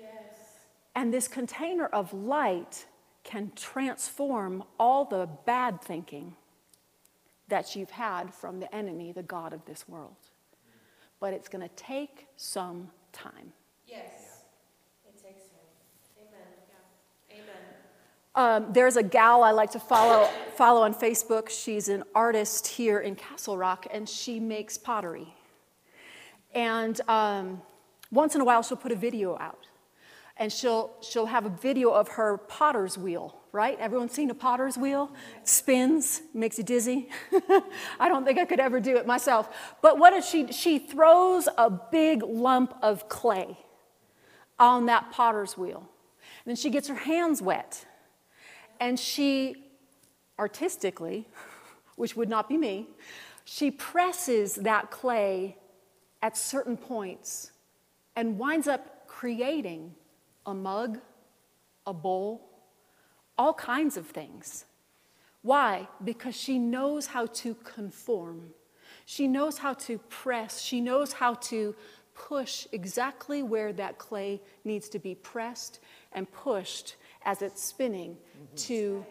Yes. 0.00 0.12
And 0.94 1.12
this 1.12 1.28
container 1.28 1.86
of 1.86 2.12
light 2.12 2.86
can 3.24 3.52
transform 3.54 4.64
all 4.78 5.04
the 5.04 5.28
bad 5.44 5.82
thinking 5.82 6.34
that 7.48 7.76
you've 7.76 7.90
had 7.90 8.32
from 8.32 8.60
the 8.60 8.74
enemy, 8.74 9.12
the 9.12 9.22
God 9.22 9.52
of 9.52 9.64
this 9.66 9.88
world. 9.88 10.16
But 11.20 11.34
it's 11.34 11.48
going 11.48 11.66
to 11.66 11.74
take 11.74 12.26
some 12.36 12.90
time. 13.12 13.52
Yes. 13.86 14.44
It 15.06 15.14
takes 15.14 15.44
time. 15.48 15.58
Amen. 16.20 16.46
Yeah. 17.28 17.36
Amen. 17.36 17.62
Um, 18.34 18.66
there's 18.72 18.96
a 18.96 19.02
gal 19.02 19.42
I 19.42 19.50
like 19.50 19.72
to 19.72 19.80
follow, 19.80 20.28
follow 20.56 20.82
on 20.82 20.94
Facebook. 20.94 21.48
She's 21.48 21.88
an 21.88 22.04
artist 22.14 22.66
here 22.66 23.00
in 23.00 23.16
Castle 23.16 23.56
Rock, 23.56 23.86
and 23.90 24.08
she 24.08 24.38
makes 24.38 24.78
pottery. 24.78 25.34
And 26.54 27.00
um, 27.08 27.62
once 28.10 28.34
in 28.34 28.40
a 28.40 28.44
while, 28.44 28.62
she'll 28.62 28.76
put 28.76 28.92
a 28.92 28.96
video 28.96 29.36
out. 29.38 29.66
And 30.36 30.52
she'll, 30.52 30.92
she'll 31.00 31.26
have 31.26 31.46
a 31.46 31.50
video 31.50 31.90
of 31.90 32.08
her 32.10 32.38
potter's 32.38 32.96
wheel, 32.96 33.40
right? 33.50 33.76
Everyone's 33.80 34.12
seen 34.12 34.30
a 34.30 34.34
potter's 34.34 34.78
wheel? 34.78 35.10
It 35.40 35.48
spins, 35.48 36.22
makes 36.32 36.58
you 36.58 36.64
dizzy. 36.64 37.08
I 37.98 38.08
don't 38.08 38.24
think 38.24 38.38
I 38.38 38.44
could 38.44 38.60
ever 38.60 38.78
do 38.78 38.96
it 38.96 39.06
myself. 39.06 39.48
But 39.82 39.98
what 39.98 40.12
if 40.12 40.24
she? 40.24 40.52
She 40.52 40.78
throws 40.78 41.48
a 41.58 41.68
big 41.68 42.22
lump 42.22 42.74
of 42.82 43.08
clay 43.08 43.58
on 44.60 44.86
that 44.86 45.10
potter's 45.10 45.58
wheel. 45.58 45.88
And 46.44 46.52
then 46.52 46.56
she 46.56 46.70
gets 46.70 46.86
her 46.86 46.94
hands 46.94 47.42
wet 47.42 47.84
and 48.80 48.98
she 48.98 49.64
artistically, 50.38 51.26
which 51.96 52.16
would 52.16 52.28
not 52.28 52.48
be 52.48 52.56
me, 52.56 52.88
she 53.44 53.70
presses 53.70 54.56
that 54.56 54.90
clay 54.90 55.56
at 56.22 56.36
certain 56.36 56.76
points 56.76 57.52
and 58.14 58.38
winds 58.38 58.68
up 58.68 59.06
creating 59.06 59.94
a 60.46 60.54
mug, 60.54 60.98
a 61.86 61.92
bowl, 61.92 62.48
all 63.36 63.54
kinds 63.54 63.96
of 63.96 64.06
things. 64.06 64.64
Why? 65.42 65.88
Because 66.02 66.36
she 66.36 66.58
knows 66.58 67.06
how 67.06 67.26
to 67.26 67.54
conform. 67.54 68.50
She 69.06 69.26
knows 69.26 69.58
how 69.58 69.74
to 69.74 69.98
press. 70.10 70.60
She 70.60 70.80
knows 70.80 71.12
how 71.12 71.34
to 71.34 71.74
push 72.14 72.66
exactly 72.72 73.42
where 73.42 73.72
that 73.72 73.98
clay 73.98 74.40
needs 74.64 74.88
to 74.90 74.98
be 74.98 75.14
pressed 75.14 75.78
and 76.12 76.30
pushed 76.32 76.96
as 77.28 77.42
it's 77.42 77.62
spinning 77.62 78.16
to 78.56 79.04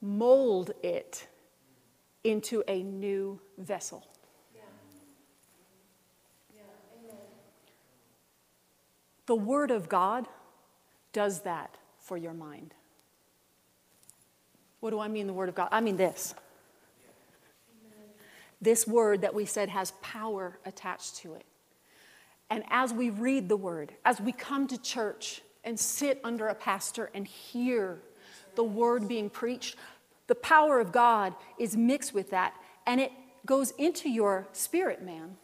mold 0.00 0.72
it 0.82 1.28
into 2.24 2.64
a 2.66 2.82
new 2.82 3.38
vessel. 3.58 4.04
The 9.26 9.36
Word 9.36 9.70
of 9.70 9.88
God 9.88 10.26
does 11.12 11.42
that 11.42 11.76
for 12.00 12.16
your 12.16 12.34
mind. 12.34 12.74
What 14.80 14.90
do 14.90 14.98
I 14.98 15.06
mean, 15.06 15.28
the 15.28 15.32
Word 15.32 15.48
of 15.48 15.54
God? 15.54 15.68
I 15.70 15.80
mean 15.80 15.96
this. 15.96 16.34
This 18.60 18.84
word 18.84 19.20
that 19.20 19.32
we 19.32 19.44
said 19.44 19.68
has 19.68 19.92
power 20.02 20.58
attached 20.64 21.18
to 21.18 21.34
it. 21.34 21.44
And 22.50 22.64
as 22.68 22.92
we 22.92 23.10
read 23.10 23.48
the 23.48 23.56
word, 23.56 23.92
as 24.04 24.20
we 24.20 24.32
come 24.32 24.66
to 24.68 24.80
church 24.80 25.42
and 25.66 25.78
sit 25.78 26.20
under 26.24 26.48
a 26.48 26.54
pastor 26.54 27.10
and 27.12 27.26
hear 27.26 27.98
the 28.54 28.64
word 28.64 29.06
being 29.06 29.28
preached, 29.28 29.76
the 30.28 30.34
power 30.34 30.80
of 30.80 30.92
God 30.92 31.34
is 31.58 31.76
mixed 31.76 32.14
with 32.14 32.30
that 32.30 32.54
and 32.86 33.00
it 33.00 33.12
goes 33.44 33.72
into 33.72 34.08
your 34.08 34.48
spirit 34.52 35.02
man 35.02 35.36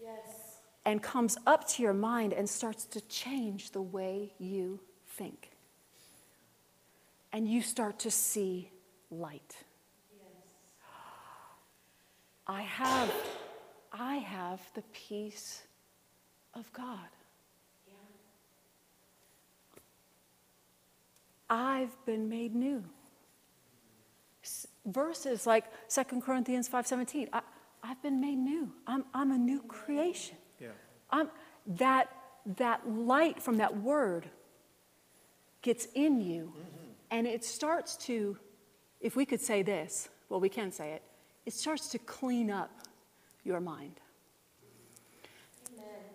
Yes. 0.00 0.60
and 0.84 1.02
comes 1.02 1.36
up 1.46 1.66
to 1.70 1.82
your 1.82 1.92
mind 1.92 2.32
and 2.32 2.48
starts 2.48 2.84
to 2.86 3.00
change 3.08 3.72
the 3.72 3.82
way 3.82 4.32
you 4.38 4.80
think. 5.06 5.50
And 7.32 7.48
you 7.48 7.60
start 7.62 7.98
to 8.00 8.10
see 8.10 8.70
light. 9.10 9.56
I 12.46 12.62
have 12.62 13.12
I 13.92 14.16
have 14.16 14.60
the 14.74 14.82
peace 14.92 15.62
of 16.54 16.72
God. 16.72 17.08
I've 21.50 21.94
been 22.04 22.28
made 22.28 22.54
new. 22.54 22.84
Verses 24.86 25.46
like 25.46 25.64
2 25.88 26.20
Corinthians 26.20 26.68
5:17, 26.68 27.28
I, 27.32 27.40
I've 27.82 28.02
been 28.02 28.20
made 28.20 28.38
new. 28.38 28.72
I'm, 28.86 29.04
I'm 29.12 29.32
a 29.32 29.38
new 29.38 29.60
creation. 29.62 30.36
Yeah. 30.60 30.68
I'm, 31.10 31.28
that, 31.66 32.10
that 32.56 32.88
light 32.88 33.42
from 33.42 33.58
that 33.58 33.76
word 33.76 34.28
gets 35.62 35.86
in 35.94 36.20
you, 36.20 36.52
mm-hmm. 36.56 36.90
and 37.10 37.26
it 37.26 37.44
starts 37.44 37.96
to, 37.96 38.38
if 39.00 39.16
we 39.16 39.26
could 39.26 39.40
say 39.40 39.62
this, 39.62 40.08
well, 40.28 40.40
we 40.40 40.48
can 40.48 40.70
say 40.70 40.92
it, 40.92 41.02
it 41.44 41.52
starts 41.52 41.88
to 41.88 41.98
clean 41.98 42.50
up 42.50 42.70
your 43.44 43.60
mind. 43.60 44.00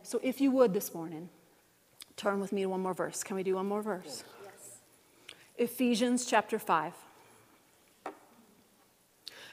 So, 0.03 0.19
if 0.21 0.41
you 0.41 0.51
would 0.51 0.73
this 0.73 0.93
morning, 0.93 1.29
turn 2.17 2.41
with 2.41 2.51
me 2.51 2.63
to 2.63 2.67
one 2.67 2.81
more 2.81 2.93
verse. 2.93 3.23
Can 3.23 3.37
we 3.37 3.43
do 3.43 3.55
one 3.55 3.65
more 3.65 3.81
verse? 3.81 4.03
Yes. 4.05 4.42
Ephesians 5.57 6.25
chapter 6.25 6.57
5. 6.57 6.93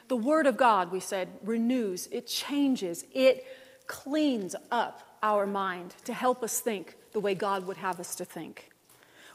The 0.08 0.16
Word 0.16 0.46
of 0.46 0.56
God, 0.56 0.90
we 0.90 0.98
said, 0.98 1.28
renews, 1.44 2.08
it 2.10 2.26
changes, 2.26 3.04
it 3.12 3.46
cleans 3.86 4.56
up 4.70 5.16
our 5.22 5.46
mind 5.46 5.94
to 6.04 6.12
help 6.12 6.42
us 6.42 6.60
think 6.60 6.96
the 7.12 7.20
way 7.20 7.34
God 7.34 7.66
would 7.66 7.76
have 7.76 8.00
us 8.00 8.14
to 8.16 8.24
think. 8.24 8.70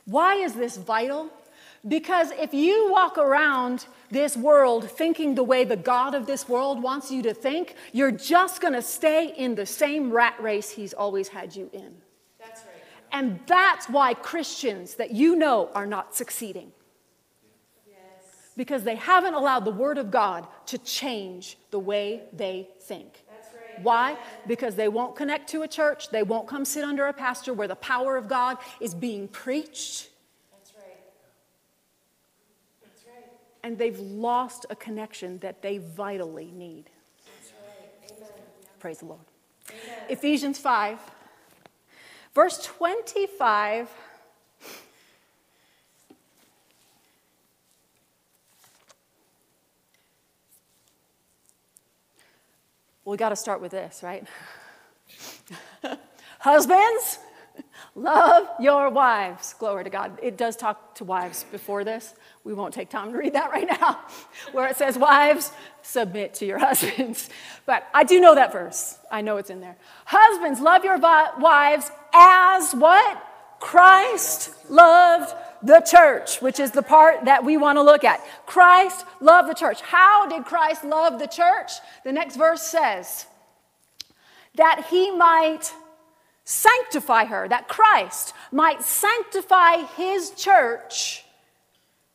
Why 0.05 0.35
is 0.35 0.53
this 0.53 0.77
vital? 0.77 1.29
Because 1.87 2.31
if 2.31 2.53
you 2.53 2.91
walk 2.91 3.17
around 3.17 3.85
this 4.09 4.35
world 4.35 4.89
thinking 4.89 5.35
the 5.35 5.43
way 5.43 5.65
the 5.65 5.75
God 5.75 6.15
of 6.15 6.25
this 6.25 6.49
world 6.49 6.81
wants 6.81 7.11
you 7.11 7.21
to 7.23 7.33
think, 7.33 7.75
you're 7.91 8.11
just 8.11 8.59
going 8.59 8.73
to 8.73 8.81
stay 8.81 9.33
in 9.37 9.55
the 9.55 9.65
same 9.65 10.11
rat 10.11 10.35
race 10.41 10.71
he's 10.71 10.93
always 10.93 11.27
had 11.27 11.55
you 11.55 11.69
in. 11.73 11.93
And 13.15 13.39
that's 13.47 13.87
why 13.87 14.13
Christians 14.13 14.95
that 14.95 15.11
you 15.11 15.37
know 15.37 15.69
are 15.73 15.85
not 15.85 16.13
succeeding. 16.13 16.73
Because 18.57 18.83
they 18.83 18.95
haven't 18.95 19.33
allowed 19.33 19.63
the 19.63 19.71
Word 19.71 19.97
of 19.97 20.11
God 20.11 20.45
to 20.65 20.77
change 20.77 21.57
the 21.71 21.79
way 21.79 22.23
they 22.33 22.67
think. 22.81 23.23
Right. 23.29 23.83
Why? 23.83 24.17
Because 24.47 24.75
they 24.75 24.89
won't 24.89 25.15
connect 25.15 25.49
to 25.51 25.61
a 25.61 25.67
church, 25.67 26.09
they 26.09 26.23
won't 26.23 26.47
come 26.47 26.65
sit 26.65 26.83
under 26.83 27.07
a 27.07 27.13
pastor 27.13 27.53
where 27.53 27.69
the 27.69 27.75
power 27.75 28.17
of 28.17 28.27
God 28.27 28.57
is 28.81 28.93
being 28.93 29.29
preached, 29.29 30.09
That's 30.51 30.73
right. 30.77 30.97
That's 32.81 33.03
right. 33.07 33.31
and 33.63 33.77
they've 33.77 33.99
lost 33.99 34.65
a 34.69 34.75
connection 34.75 35.39
that 35.39 35.61
they 35.61 35.77
vitally 35.77 36.51
need. 36.53 36.89
Praise 38.79 38.99
the 38.99 39.05
Lord. 39.05 39.21
Amen. 39.69 40.05
Ephesians 40.09 40.59
5, 40.59 40.99
verse 42.35 42.61
25. 42.63 43.89
Well, 53.03 53.11
we 53.11 53.17
got 53.17 53.29
to 53.29 53.35
start 53.35 53.61
with 53.61 53.71
this, 53.71 54.01
right? 54.03 54.27
Husbands, 56.39 57.19
love 57.95 58.47
your 58.59 58.89
wives. 58.89 59.53
Glory 59.57 59.85
to 59.85 59.89
God. 59.89 60.19
It 60.21 60.37
does 60.37 60.55
talk 60.55 60.95
to 60.95 61.03
wives 61.03 61.45
before 61.51 61.83
this. 61.83 62.15
We 62.45 62.53
won't 62.53 62.73
take 62.73 62.89
time 62.89 63.11
to 63.11 63.17
read 63.17 63.33
that 63.33 63.51
right 63.51 63.67
now, 63.67 63.99
where 64.53 64.67
it 64.67 64.77
says, 64.77 64.97
Wives, 64.97 65.51
submit 65.81 66.35
to 66.35 66.45
your 66.45 66.59
husbands. 66.67 67.29
But 67.65 67.85
I 67.93 68.05
do 68.05 68.21
know 68.21 68.35
that 68.35 68.53
verse. 68.53 68.97
I 69.11 69.21
know 69.21 69.37
it's 69.37 69.49
in 69.49 69.59
there. 69.59 69.75
Husbands, 70.05 70.61
love 70.61 70.85
your 70.85 70.97
wives 70.97 71.91
as 72.13 72.73
what? 72.73 73.21
Christ 73.59 74.53
loved 74.69 75.33
the 75.63 75.79
church, 75.81 76.41
which 76.41 76.59
is 76.59 76.71
the 76.71 76.83
part 76.83 77.25
that 77.25 77.43
we 77.43 77.57
want 77.57 77.77
to 77.77 77.81
look 77.81 78.03
at. 78.03 78.23
Christ 78.45 79.05
loved 79.19 79.49
the 79.49 79.55
church. 79.55 79.81
How 79.81 80.27
did 80.27 80.45
Christ 80.45 80.83
love 80.83 81.19
the 81.19 81.27
church? 81.27 81.71
The 82.03 82.11
next 82.11 82.35
verse 82.35 82.61
says, 82.61 83.25
that 84.55 84.85
he 84.89 85.11
might 85.11 85.73
sanctify 86.43 87.25
her, 87.25 87.47
that 87.47 87.67
Christ 87.67 88.33
might 88.51 88.83
sanctify 88.83 89.77
his 89.97 90.31
church, 90.31 91.24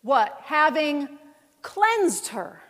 what? 0.02 0.40
Having 0.44 1.08
cleansed 1.62 2.28
her 2.28 2.60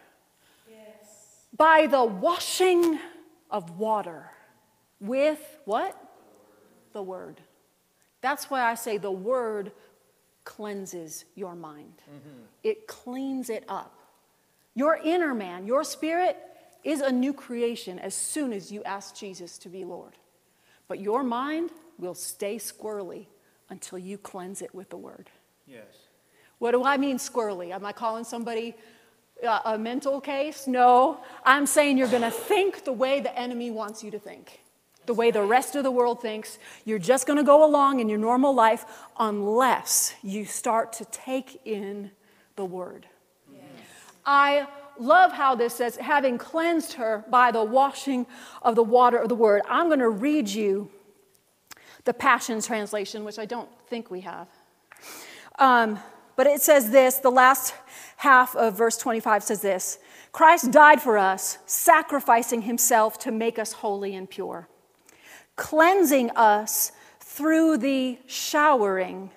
Yes. 0.68 1.46
by 1.56 1.86
the 1.86 2.04
washing 2.04 2.98
of 3.50 3.78
water 3.78 4.30
with 5.00 5.58
what? 5.64 5.96
The 6.92 7.02
word. 7.02 7.40
That's 8.20 8.50
why 8.50 8.62
I 8.62 8.74
say 8.74 8.98
the 8.98 9.10
word 9.10 9.72
cleanses 10.44 11.24
your 11.34 11.54
mind, 11.54 12.02
mm-hmm. 12.10 12.42
it 12.62 12.86
cleans 12.86 13.50
it 13.50 13.64
up. 13.68 13.94
Your 14.74 14.98
inner 15.02 15.34
man, 15.34 15.66
your 15.66 15.84
spirit, 15.84 16.36
is 16.82 17.00
a 17.00 17.12
new 17.12 17.32
creation 17.32 17.98
as 17.98 18.14
soon 18.14 18.52
as 18.52 18.72
you 18.72 18.82
ask 18.84 19.14
Jesus 19.14 19.58
to 19.58 19.68
be 19.68 19.84
Lord. 19.84 20.14
But 20.88 21.00
your 21.00 21.22
mind 21.22 21.70
will 21.98 22.14
stay 22.14 22.56
squirrely 22.56 23.26
until 23.68 23.98
you 23.98 24.18
cleanse 24.18 24.62
it 24.62 24.74
with 24.74 24.90
the 24.90 24.96
word. 24.96 25.30
Yes. 25.66 25.84
What 26.60 26.72
do 26.72 26.84
I 26.84 26.98
mean 26.98 27.16
squirrely? 27.16 27.70
Am 27.72 27.86
I 27.86 27.92
calling 27.92 28.22
somebody 28.22 28.76
uh, 29.44 29.60
a 29.64 29.78
mental 29.78 30.20
case? 30.20 30.66
No. 30.66 31.20
I'm 31.42 31.64
saying 31.64 31.96
you're 31.96 32.06
going 32.06 32.22
to 32.22 32.30
think 32.30 32.84
the 32.84 32.92
way 32.92 33.20
the 33.20 33.36
enemy 33.36 33.70
wants 33.70 34.04
you 34.04 34.10
to 34.10 34.18
think, 34.18 34.60
the 35.06 35.14
way 35.14 35.30
the 35.30 35.42
rest 35.42 35.74
of 35.74 35.84
the 35.84 35.90
world 35.90 36.20
thinks. 36.20 36.58
You're 36.84 36.98
just 36.98 37.26
going 37.26 37.38
to 37.38 37.42
go 37.42 37.64
along 37.64 38.00
in 38.00 38.10
your 38.10 38.18
normal 38.18 38.54
life 38.54 38.84
unless 39.18 40.14
you 40.22 40.44
start 40.44 40.92
to 40.94 41.06
take 41.06 41.62
in 41.64 42.10
the 42.56 42.64
word. 42.66 43.06
I 44.26 44.68
love 44.98 45.32
how 45.32 45.54
this 45.54 45.72
says, 45.74 45.96
having 45.96 46.36
cleansed 46.36 46.92
her 46.92 47.24
by 47.30 47.52
the 47.52 47.64
washing 47.64 48.26
of 48.60 48.74
the 48.74 48.82
water 48.82 49.16
of 49.16 49.30
the 49.30 49.34
word. 49.34 49.62
I'm 49.66 49.86
going 49.86 50.00
to 50.00 50.10
read 50.10 50.46
you 50.46 50.90
the 52.04 52.12
Passion 52.12 52.60
Translation, 52.60 53.24
which 53.24 53.38
I 53.38 53.46
don't 53.46 53.70
think 53.88 54.10
we 54.10 54.20
have. 54.20 54.48
Um, 55.58 55.98
but 56.40 56.46
it 56.46 56.62
says 56.62 56.88
this 56.88 57.18
the 57.18 57.30
last 57.30 57.74
half 58.16 58.56
of 58.56 58.74
verse 58.74 58.96
25 58.96 59.42
says 59.42 59.60
this 59.60 59.98
Christ 60.32 60.70
died 60.70 61.02
for 61.02 61.18
us, 61.18 61.58
sacrificing 61.66 62.62
himself 62.62 63.18
to 63.18 63.30
make 63.30 63.58
us 63.58 63.74
holy 63.74 64.14
and 64.14 64.30
pure, 64.30 64.66
cleansing 65.56 66.30
us 66.30 66.92
through 67.20 67.76
the 67.76 68.18
showering 68.24 69.30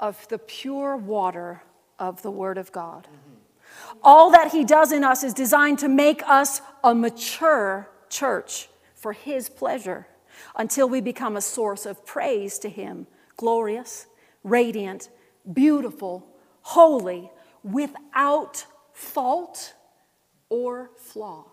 of 0.00 0.26
the 0.28 0.38
pure 0.38 0.96
water 0.96 1.60
of 1.98 2.22
the 2.22 2.30
Word 2.30 2.56
of 2.56 2.72
God. 2.72 3.06
All 4.02 4.30
that 4.30 4.50
he 4.50 4.64
does 4.64 4.90
in 4.90 5.04
us 5.04 5.22
is 5.22 5.34
designed 5.34 5.78
to 5.80 5.88
make 5.88 6.26
us 6.26 6.62
a 6.82 6.94
mature 6.94 7.90
church 8.08 8.70
for 8.94 9.12
his 9.12 9.50
pleasure 9.50 10.06
until 10.56 10.88
we 10.88 11.02
become 11.02 11.36
a 11.36 11.42
source 11.42 11.84
of 11.84 12.06
praise 12.06 12.58
to 12.60 12.70
him, 12.70 13.06
glorious, 13.36 14.06
radiant, 14.42 15.10
beautiful, 15.52 16.26
holy, 16.68 17.30
without 17.64 18.66
fault 18.92 19.72
or 20.50 20.90
flaw. 20.98 21.46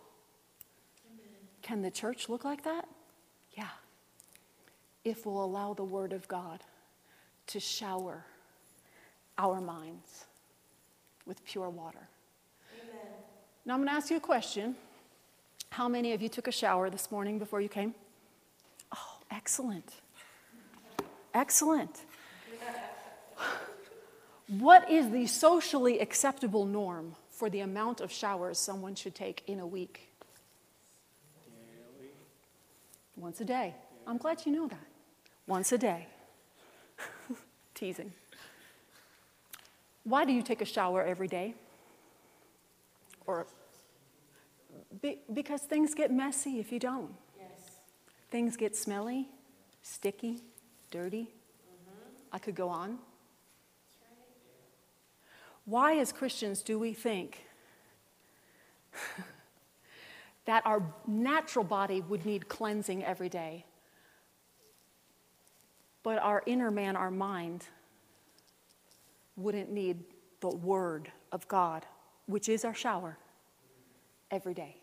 Can 1.61 1.81
the 1.81 1.89
church 1.89 2.27
look 2.27 2.43
like 2.43 2.65
that? 2.65 2.85
Yeah. 3.53 3.69
If 5.05 5.25
we'll 5.25 5.41
allow 5.41 5.73
the 5.73 5.85
Word 5.85 6.11
of 6.11 6.27
God 6.27 6.59
to 7.47 7.61
shower 7.61 8.25
our 9.37 9.61
minds 9.61 10.25
with 11.25 11.45
pure 11.45 11.69
water. 11.69 12.09
Amen. 12.73 13.13
Now, 13.65 13.75
I'm 13.75 13.79
going 13.79 13.87
to 13.87 13.95
ask 13.95 14.11
you 14.11 14.17
a 14.17 14.19
question. 14.19 14.75
How 15.69 15.87
many 15.87 16.11
of 16.11 16.21
you 16.21 16.27
took 16.27 16.49
a 16.49 16.51
shower 16.51 16.89
this 16.89 17.09
morning 17.09 17.39
before 17.39 17.61
you 17.61 17.69
came? 17.69 17.95
Oh, 18.93 19.19
excellent. 19.31 19.93
Excellent. 21.33 22.01
What 24.47 24.89
is 24.89 25.09
the 25.09 25.25
socially 25.25 25.99
acceptable 25.99 26.65
norm 26.65 27.15
for 27.29 27.49
the 27.49 27.61
amount 27.61 27.99
of 27.99 28.11
showers 28.11 28.59
someone 28.59 28.95
should 28.95 29.15
take 29.15 29.43
in 29.47 29.59
a 29.59 29.65
week? 29.65 30.11
Once 33.15 33.41
a 33.41 33.45
day. 33.45 33.73
I'm 34.05 34.17
glad 34.17 34.45
you 34.45 34.51
know 34.51 34.67
that. 34.67 34.85
Once 35.47 35.71
a 35.71 35.77
day. 35.77 36.07
Teasing. 37.73 38.11
Why 40.03 40.25
do 40.25 40.31
you 40.31 40.43
take 40.43 40.61
a 40.61 40.65
shower 40.65 41.03
every 41.03 41.27
day? 41.27 41.55
Or 43.25 43.47
be, 45.01 45.19
because 45.33 45.61
things 45.61 45.95
get 45.95 46.11
messy 46.11 46.59
if 46.59 46.71
you 46.71 46.77
don't. 46.77 47.09
Yes. 47.39 47.77
Things 48.29 48.55
get 48.55 48.75
smelly, 48.75 49.27
sticky, 49.81 50.41
dirty. 50.91 51.29
I 52.31 52.37
could 52.37 52.55
go 52.55 52.69
on. 52.69 52.99
Why, 55.65 55.97
as 55.97 56.11
Christians, 56.11 56.61
do 56.61 56.77
we 56.77 56.93
think 56.93 57.45
that 60.45 60.65
our 60.65 60.83
natural 61.07 61.65
body 61.65 62.01
would 62.01 62.25
need 62.25 62.47
cleansing 62.47 63.03
every 63.03 63.29
day, 63.29 63.65
but 66.03 66.19
our 66.19 66.43
inner 66.45 66.69
man, 66.69 66.95
our 66.95 67.11
mind, 67.11 67.65
wouldn't 69.35 69.71
need 69.71 70.03
the 70.39 70.49
Word 70.49 71.11
of 71.31 71.47
God, 71.47 71.85
which 72.27 72.47
is 72.47 72.63
our 72.63 72.75
shower, 72.75 73.17
every 74.31 74.53
day? 74.53 74.77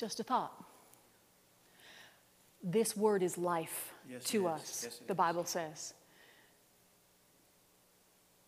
Just 0.00 0.18
a 0.18 0.24
thought. 0.24 0.64
This 2.62 2.96
word 2.96 3.22
is 3.22 3.36
life 3.36 3.92
Yes, 4.08 4.24
to 4.24 4.48
us, 4.48 4.80
Yes, 4.84 5.00
the 5.06 5.12
is. 5.12 5.16
Bible 5.16 5.44
says. 5.44 5.92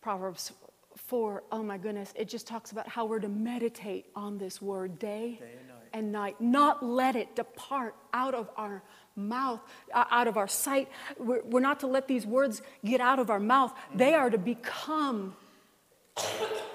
Proverbs 0.03 0.51
4, 0.97 1.43
oh 1.53 1.63
my 1.63 1.77
goodness, 1.77 2.11
it 2.15 2.27
just 2.27 2.45
talks 2.45 2.73
about 2.73 2.89
how 2.89 3.05
we're 3.05 3.19
to 3.19 3.29
meditate 3.29 4.05
on 4.17 4.37
this 4.37 4.61
word 4.61 4.99
day, 4.99 5.39
Day 5.39 5.51
and 5.57 5.67
night. 5.69 5.87
and 5.93 6.11
night, 6.11 6.41
not 6.41 6.83
let 6.85 7.15
it 7.15 7.37
depart 7.37 7.95
out 8.13 8.33
of 8.33 8.49
our 8.57 8.83
mouth, 9.15 9.61
uh, 9.93 10.03
out 10.11 10.27
of 10.27 10.35
our 10.35 10.47
sight. 10.49 10.89
We're, 11.17 11.41
we're 11.43 11.61
not 11.61 11.79
to 11.79 11.87
let 11.87 12.09
these 12.09 12.25
words 12.25 12.61
get 12.83 12.99
out 12.99 13.17
of 13.19 13.29
our 13.29 13.39
mouth. 13.39 13.73
They 13.95 14.13
are 14.13 14.29
to 14.29 14.37
become 14.37 15.37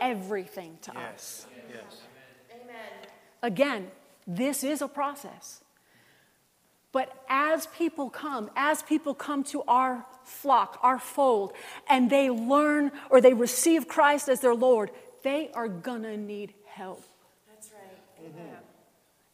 everything 0.00 0.78
to 0.82 0.98
us. 0.98 1.46
Yes. 1.50 1.74
Yes. 1.74 2.00
Amen. 2.62 3.10
Again, 3.42 3.90
this 4.26 4.64
is 4.64 4.80
a 4.80 4.88
process. 4.88 5.62
But 6.98 7.14
as 7.28 7.68
people 7.68 8.10
come, 8.10 8.50
as 8.56 8.82
people 8.82 9.14
come 9.14 9.44
to 9.44 9.62
our 9.68 10.04
flock, 10.24 10.80
our 10.82 10.98
fold, 10.98 11.52
and 11.88 12.10
they 12.10 12.28
learn 12.28 12.90
or 13.08 13.20
they 13.20 13.34
receive 13.34 13.86
Christ 13.86 14.28
as 14.28 14.40
their 14.40 14.52
Lord, 14.52 14.90
they 15.22 15.52
are 15.54 15.68
gonna 15.68 16.16
need 16.16 16.54
help. 16.66 17.04
That's 17.48 17.70
right. 17.70 18.26
Amen. 18.26 18.56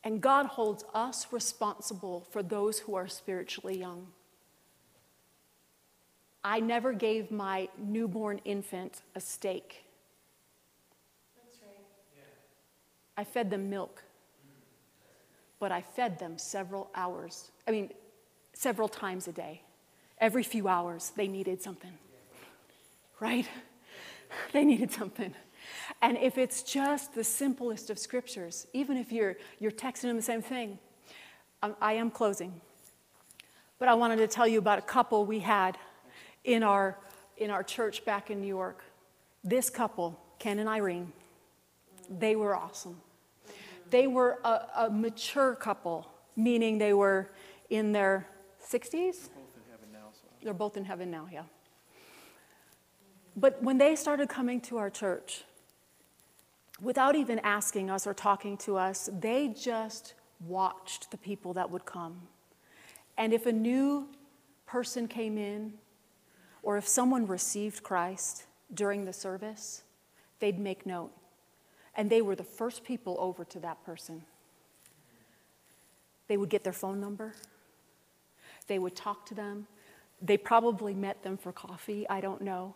And 0.04 0.20
God 0.20 0.44
holds 0.44 0.84
us 0.92 1.28
responsible 1.30 2.26
for 2.30 2.42
those 2.42 2.80
who 2.80 2.96
are 2.96 3.08
spiritually 3.08 3.78
young. 3.78 4.08
I 6.44 6.60
never 6.60 6.92
gave 6.92 7.30
my 7.30 7.70
newborn 7.78 8.42
infant 8.44 9.00
a 9.14 9.20
steak. 9.22 9.84
That's 11.42 11.60
right. 11.62 11.78
I 13.16 13.24
fed 13.24 13.48
them 13.48 13.70
milk. 13.70 14.03
But 15.64 15.72
I 15.72 15.80
fed 15.80 16.18
them 16.18 16.36
several 16.36 16.90
hours. 16.94 17.50
I 17.66 17.70
mean, 17.70 17.88
several 18.52 18.86
times 18.86 19.28
a 19.28 19.32
day. 19.32 19.62
Every 20.18 20.42
few 20.42 20.68
hours, 20.68 21.12
they 21.16 21.26
needed 21.26 21.62
something. 21.62 21.92
Right? 23.18 23.48
They 24.52 24.62
needed 24.62 24.92
something. 24.92 25.34
And 26.02 26.18
if 26.18 26.36
it's 26.36 26.62
just 26.62 27.14
the 27.14 27.24
simplest 27.24 27.88
of 27.88 27.98
scriptures, 27.98 28.66
even 28.74 28.98
if 28.98 29.10
you're, 29.10 29.36
you're 29.58 29.70
texting 29.70 30.02
them 30.02 30.16
the 30.16 30.22
same 30.22 30.42
thing, 30.42 30.78
um, 31.62 31.74
I 31.80 31.94
am 31.94 32.10
closing. 32.10 32.60
But 33.78 33.88
I 33.88 33.94
wanted 33.94 34.16
to 34.16 34.26
tell 34.26 34.46
you 34.46 34.58
about 34.58 34.78
a 34.78 34.82
couple 34.82 35.24
we 35.24 35.38
had 35.38 35.78
in 36.42 36.62
our, 36.62 36.98
in 37.38 37.50
our 37.50 37.62
church 37.62 38.04
back 38.04 38.30
in 38.30 38.42
New 38.42 38.48
York. 38.48 38.84
This 39.42 39.70
couple, 39.70 40.20
Ken 40.38 40.58
and 40.58 40.68
Irene, 40.68 41.10
they 42.10 42.36
were 42.36 42.54
awesome. 42.54 43.00
They 43.90 44.06
were 44.06 44.38
a, 44.44 44.60
a 44.76 44.90
mature 44.90 45.54
couple, 45.54 46.08
meaning 46.36 46.78
they 46.78 46.94
were 46.94 47.30
in 47.70 47.92
their 47.92 48.26
60s. 48.60 48.90
Both 48.92 49.56
in 49.56 49.70
heaven 49.70 49.88
now, 49.92 50.08
so. 50.12 50.28
They're 50.42 50.54
both 50.54 50.76
in 50.76 50.84
heaven 50.84 51.10
now, 51.10 51.28
yeah. 51.32 51.42
But 53.36 53.62
when 53.62 53.78
they 53.78 53.96
started 53.96 54.28
coming 54.28 54.60
to 54.62 54.78
our 54.78 54.90
church, 54.90 55.44
without 56.80 57.16
even 57.16 57.38
asking 57.40 57.90
us 57.90 58.06
or 58.06 58.14
talking 58.14 58.56
to 58.58 58.76
us, 58.76 59.08
they 59.20 59.48
just 59.48 60.14
watched 60.46 61.10
the 61.10 61.16
people 61.16 61.52
that 61.54 61.70
would 61.70 61.84
come. 61.84 62.28
And 63.16 63.32
if 63.32 63.46
a 63.46 63.52
new 63.52 64.08
person 64.66 65.08
came 65.08 65.38
in, 65.38 65.74
or 66.62 66.76
if 66.76 66.88
someone 66.88 67.26
received 67.26 67.82
Christ 67.82 68.46
during 68.72 69.04
the 69.04 69.12
service, 69.12 69.82
they'd 70.40 70.58
make 70.58 70.86
note. 70.86 71.12
And 71.96 72.10
they 72.10 72.22
were 72.22 72.34
the 72.34 72.44
first 72.44 72.84
people 72.84 73.16
over 73.18 73.44
to 73.44 73.60
that 73.60 73.84
person. 73.84 74.22
They 76.28 76.36
would 76.36 76.48
get 76.48 76.64
their 76.64 76.72
phone 76.72 77.00
number, 77.00 77.34
they 78.66 78.78
would 78.78 78.96
talk 78.96 79.26
to 79.26 79.34
them. 79.34 79.66
They 80.22 80.38
probably 80.38 80.94
met 80.94 81.22
them 81.22 81.36
for 81.36 81.52
coffee, 81.52 82.08
I 82.08 82.20
don't 82.22 82.40
know. 82.40 82.74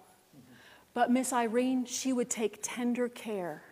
But 0.93 1.11
Miss 1.11 1.33
Irene, 1.33 1.87
she 1.87 2.13
would 2.13 2.29
take 2.29 2.59
tender 2.61 3.09
care 3.09 3.63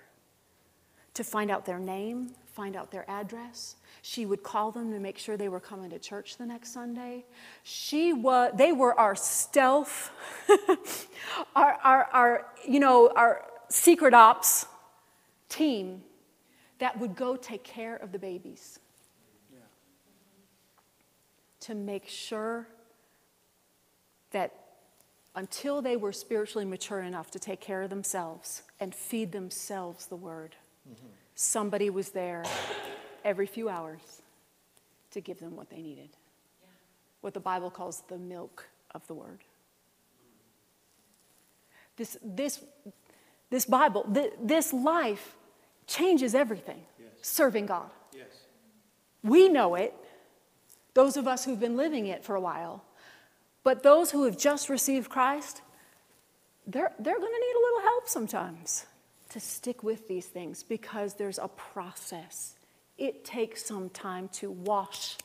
to 1.12 1.24
find 1.24 1.50
out 1.50 1.66
their 1.66 1.78
name, 1.78 2.30
find 2.54 2.76
out 2.76 2.90
their 2.90 3.04
address. 3.10 3.76
She 4.02 4.24
would 4.24 4.42
call 4.42 4.70
them 4.70 4.92
to 4.92 4.98
make 4.98 5.18
sure 5.18 5.36
they 5.36 5.48
were 5.48 5.60
coming 5.60 5.90
to 5.90 5.98
church 5.98 6.36
the 6.36 6.46
next 6.46 6.72
Sunday. 6.72 7.24
She 7.64 8.12
was, 8.12 8.52
they 8.54 8.72
were 8.72 8.98
our 8.98 9.16
stealth, 9.16 10.10
our, 11.56 11.72
our, 11.82 12.04
our, 12.12 12.46
you 12.66 12.80
know, 12.80 13.10
our 13.14 13.44
secret 13.68 14.14
ops 14.14 14.66
team 15.48 16.02
that 16.78 16.98
would 16.98 17.16
go 17.16 17.36
take 17.36 17.64
care 17.64 17.96
of 17.96 18.12
the 18.12 18.18
babies 18.18 18.78
Yeah. 19.52 19.58
to 21.60 21.74
make 21.74 22.08
sure 22.08 22.68
that 24.30 24.52
until 25.34 25.82
they 25.82 25.96
were 25.96 26.12
spiritually 26.12 26.64
mature 26.64 27.00
enough 27.00 27.30
to 27.30 27.38
take 27.38 27.60
care 27.60 27.82
of 27.82 27.90
themselves 27.90 28.62
and 28.80 28.94
feed 28.94 29.32
themselves 29.32 30.06
the 30.06 30.16
word, 30.16 30.56
somebody 31.34 31.90
was 31.90 32.10
there 32.10 32.44
every 33.24 33.46
few 33.46 33.68
hours 33.68 34.22
to 35.10 35.20
give 35.20 35.38
them 35.38 35.56
what 35.56 35.70
they 35.70 35.80
needed. 35.82 36.10
What 37.20 37.34
the 37.34 37.40
Bible 37.40 37.70
calls 37.70 38.02
the 38.08 38.18
milk 38.18 38.66
of 38.94 39.06
the 39.06 39.14
word. 39.14 39.40
This, 41.96 42.18
this, 42.22 42.62
this 43.50 43.64
Bible, 43.64 44.06
th- 44.12 44.32
this 44.42 44.72
life 44.72 45.36
changes 45.86 46.34
everything 46.34 46.82
Yes. 46.98 47.08
serving 47.22 47.66
God. 47.66 47.90
Yes. 48.12 48.26
We 49.22 49.48
know 49.48 49.74
it, 49.74 49.94
those 50.94 51.16
of 51.16 51.28
us 51.28 51.44
who've 51.44 51.60
been 51.60 51.76
living 51.76 52.06
it 52.06 52.24
for 52.24 52.34
a 52.34 52.40
while. 52.40 52.84
But 53.62 53.82
those 53.82 54.12
who 54.12 54.24
have 54.24 54.38
just 54.38 54.68
received 54.68 55.10
Christ, 55.10 55.60
they're, 56.66 56.92
they're 56.98 57.18
going 57.18 57.32
to 57.32 57.40
need 57.40 57.54
a 57.56 57.62
little 57.64 57.80
help 57.80 58.08
sometimes 58.08 58.86
to 59.30 59.40
stick 59.40 59.82
with 59.82 60.08
these 60.08 60.26
things 60.26 60.62
because 60.62 61.14
there's 61.14 61.38
a 61.38 61.48
process. 61.48 62.54
It 62.96 63.24
takes 63.24 63.64
some 63.64 63.90
time 63.90 64.28
to 64.34 64.50
wash 64.50 65.16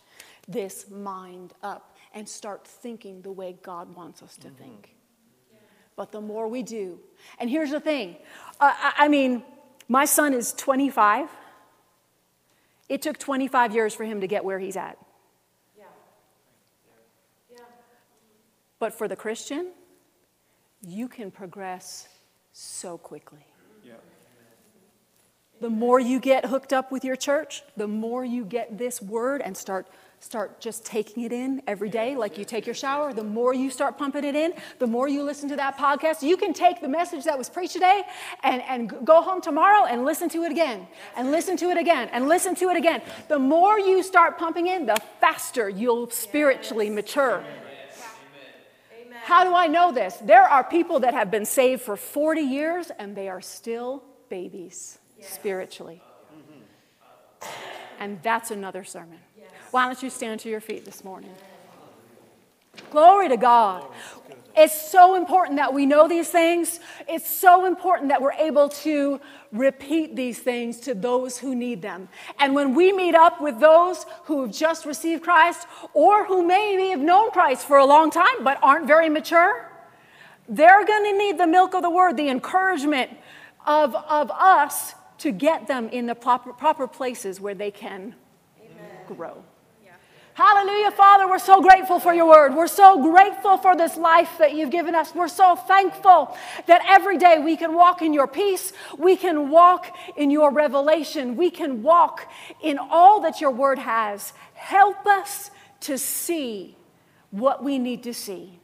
this 0.47 0.89
mind 0.89 1.53
up 1.61 1.95
and 2.13 2.28
start 2.28 2.67
thinking 2.67 3.22
the 3.22 3.32
way 3.32 3.57
God 3.61 3.95
wants 3.95 4.22
us 4.22 4.36
to 4.38 4.47
mm-hmm. 4.47 4.63
think. 4.63 4.95
But 5.95 6.11
the 6.11 6.21
more 6.21 6.47
we 6.47 6.63
do, 6.63 6.99
and 7.39 7.49
here's 7.49 7.71
the 7.71 7.79
thing 7.79 8.17
uh, 8.59 8.73
I, 8.75 8.93
I 9.05 9.07
mean, 9.07 9.43
my 9.87 10.05
son 10.05 10.33
is 10.33 10.53
25. 10.53 11.29
It 12.87 13.01
took 13.01 13.17
25 13.17 13.73
years 13.73 13.93
for 13.93 14.03
him 14.03 14.21
to 14.21 14.27
get 14.27 14.43
where 14.43 14.59
he's 14.59 14.77
at. 14.77 14.97
Yeah. 15.77 15.85
Yeah. 17.51 17.57
But 18.79 18.93
for 18.93 19.07
the 19.07 19.15
Christian, 19.15 19.71
you 20.81 21.07
can 21.07 21.31
progress 21.31 22.07
so 22.53 22.97
quickly. 22.97 23.45
Yeah. 23.85 23.93
The 25.59 25.69
more 25.69 25.99
you 25.99 26.19
get 26.19 26.45
hooked 26.45 26.73
up 26.73 26.91
with 26.91 27.05
your 27.05 27.15
church, 27.15 27.63
the 27.77 27.87
more 27.87 28.25
you 28.25 28.45
get 28.45 28.77
this 28.77 29.01
word 29.01 29.41
and 29.41 29.55
start 29.55 29.87
start 30.22 30.61
just 30.61 30.86
taking 30.86 31.24
it 31.24 31.34
in 31.34 31.61
every 31.67 31.89
day 31.89 32.15
like 32.15 32.38
you 32.38 32.45
take 32.45 32.65
your 32.65 32.76
shower, 32.76 33.11
the 33.11 33.24
more 33.24 33.53
you 33.53 33.72
start 33.72 33.97
pumping 33.97 34.24
it 34.24 34.36
in, 34.36 34.53
the 34.78 34.86
more 34.86 35.07
you 35.07 35.24
listen 35.24 35.49
to 35.49 35.55
that 35.55 35.78
podcast. 35.78 36.22
You 36.22 36.38
can 36.38 36.53
take 36.53 36.80
the 36.80 36.88
message 36.88 37.24
that 37.26 37.38
was 37.38 37.49
preached 37.49 37.74
today 37.74 38.03
and, 38.43 38.61
and 38.61 39.05
go 39.05 39.22
home 39.22 39.41
tomorrow 39.41 39.86
and 39.86 40.05
listen 40.05 40.30
to 40.30 40.43
it 40.43 40.51
again, 40.51 40.88
and 41.17 41.32
listen 41.32 41.57
to 41.57 41.72
it 41.72 41.78
again, 41.78 42.07
and 42.13 42.30
listen 42.30 42.53
to 42.55 42.69
it 42.69 42.78
again. 42.78 43.01
The 43.30 43.39
more 43.39 43.80
you 43.80 44.03
start 44.03 44.38
pumping 44.38 44.67
in, 44.67 44.86
the 44.86 44.97
faster 45.19 45.67
you'll 45.67 46.09
spiritually 46.11 46.89
mature. 46.89 47.43
How 49.24 49.43
do 49.43 49.55
I 49.55 49.67
know 49.67 49.91
this? 49.91 50.15
There 50.17 50.43
are 50.43 50.63
people 50.63 51.01
that 51.01 51.13
have 51.13 51.32
been 51.32 51.45
saved 51.45 51.82
for 51.82 51.95
40 51.95 52.41
years 52.41 52.91
and 52.97 53.15
they 53.15 53.28
are 53.28 53.41
still 53.41 54.03
babies 54.30 54.99
spiritually. 55.19 56.01
Mm-hmm. 56.36 57.47
And 57.99 58.22
that's 58.24 58.49
another 58.49 58.84
sermon. 58.84 59.19
Why 59.72 59.86
don't 59.86 60.03
you 60.03 60.09
stand 60.09 60.41
to 60.41 60.49
your 60.49 60.61
feet 60.61 60.86
this 60.86 61.03
morning? 61.03 61.34
Glory 62.89 63.30
to 63.30 63.38
God. 63.38 63.88
It's 64.55 64.89
so 64.91 65.15
important 65.15 65.57
that 65.57 65.74
we 65.74 65.86
know 65.86 66.09
these 66.09 66.30
things. 66.30 66.82
It's 67.07 67.30
so 67.30 67.65
important 67.65 68.09
that 68.09 68.22
we're 68.22 68.34
able 68.34 68.67
to 68.69 69.22
repeat 69.53 70.15
these 70.15 70.39
things 70.39 70.82
to 70.82 70.93
those 70.93 71.38
who 71.38 71.55
need 71.55 71.82
them. 71.82 72.09
And 72.38 72.53
when 72.53 72.76
we 72.76 72.91
meet 72.91 73.15
up 73.15 73.39
with 73.39 73.61
those 73.61 74.05
who 74.26 74.41
have 74.41 74.51
just 74.51 74.86
received 74.86 75.24
Christ 75.24 75.67
or 75.93 76.26
who 76.26 76.45
maybe 76.45 76.89
have 76.89 76.99
known 76.99 77.32
Christ 77.32 77.65
for 77.65 77.78
a 77.78 77.86
long 77.86 78.11
time 78.11 78.43
but 78.43 78.59
aren't 78.61 78.88
very 78.88 79.07
mature, 79.07 79.69
they're 80.49 80.86
going 80.86 81.13
to 81.13 81.17
need 81.17 81.38
the 81.38 81.47
milk 81.47 81.74
of 81.74 81.82
the 81.82 81.89
word, 81.89 82.17
the 82.17 82.28
encouragement 82.28 83.09
of, 83.65 83.95
of 83.95 84.30
us 84.32 84.95
to 85.19 85.32
get 85.32 85.67
them 85.67 85.88
in 85.89 86.07
the 86.07 86.15
proper, 86.15 86.51
proper 86.51 86.88
places 86.88 87.39
where 87.39 87.55
they 87.55 87.72
can 87.72 88.15
grow. 89.07 89.43
Hallelujah, 90.41 90.89
Father. 90.89 91.27
We're 91.27 91.37
so 91.37 91.61
grateful 91.61 91.99
for 91.99 92.15
your 92.15 92.25
word. 92.25 92.55
We're 92.55 92.65
so 92.65 92.99
grateful 92.99 93.57
for 93.57 93.75
this 93.77 93.95
life 93.95 94.39
that 94.39 94.55
you've 94.55 94.71
given 94.71 94.95
us. 94.95 95.13
We're 95.13 95.27
so 95.27 95.55
thankful 95.55 96.35
that 96.65 96.81
every 96.89 97.19
day 97.19 97.37
we 97.37 97.55
can 97.55 97.75
walk 97.75 98.01
in 98.01 98.11
your 98.11 98.25
peace. 98.25 98.73
We 98.97 99.17
can 99.17 99.51
walk 99.51 99.95
in 100.17 100.31
your 100.31 100.49
revelation. 100.49 101.35
We 101.35 101.51
can 101.51 101.83
walk 101.83 102.27
in 102.59 102.79
all 102.79 103.21
that 103.21 103.39
your 103.39 103.51
word 103.51 103.77
has. 103.77 104.33
Help 104.55 105.05
us 105.05 105.51
to 105.81 105.99
see 105.99 106.75
what 107.29 107.63
we 107.63 107.77
need 107.77 108.01
to 108.01 108.13
see. 108.13 108.59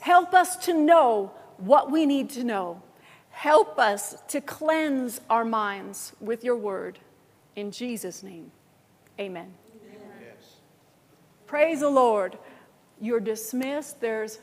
Help 0.00 0.32
us 0.32 0.56
to 0.64 0.72
know 0.72 1.32
what 1.58 1.90
we 1.90 2.06
need 2.06 2.30
to 2.30 2.44
know. 2.44 2.82
Help 3.28 3.78
us 3.78 4.16
to 4.28 4.40
cleanse 4.40 5.20
our 5.28 5.44
minds 5.44 6.14
with 6.18 6.42
your 6.44 6.56
word. 6.56 6.98
In 7.56 7.70
Jesus' 7.72 8.22
name, 8.22 8.52
amen. 9.18 9.52
Praise 11.50 11.80
the 11.80 11.90
Lord. 11.90 12.38
You're 13.00 13.18
dismissed. 13.18 14.00
There's 14.00 14.38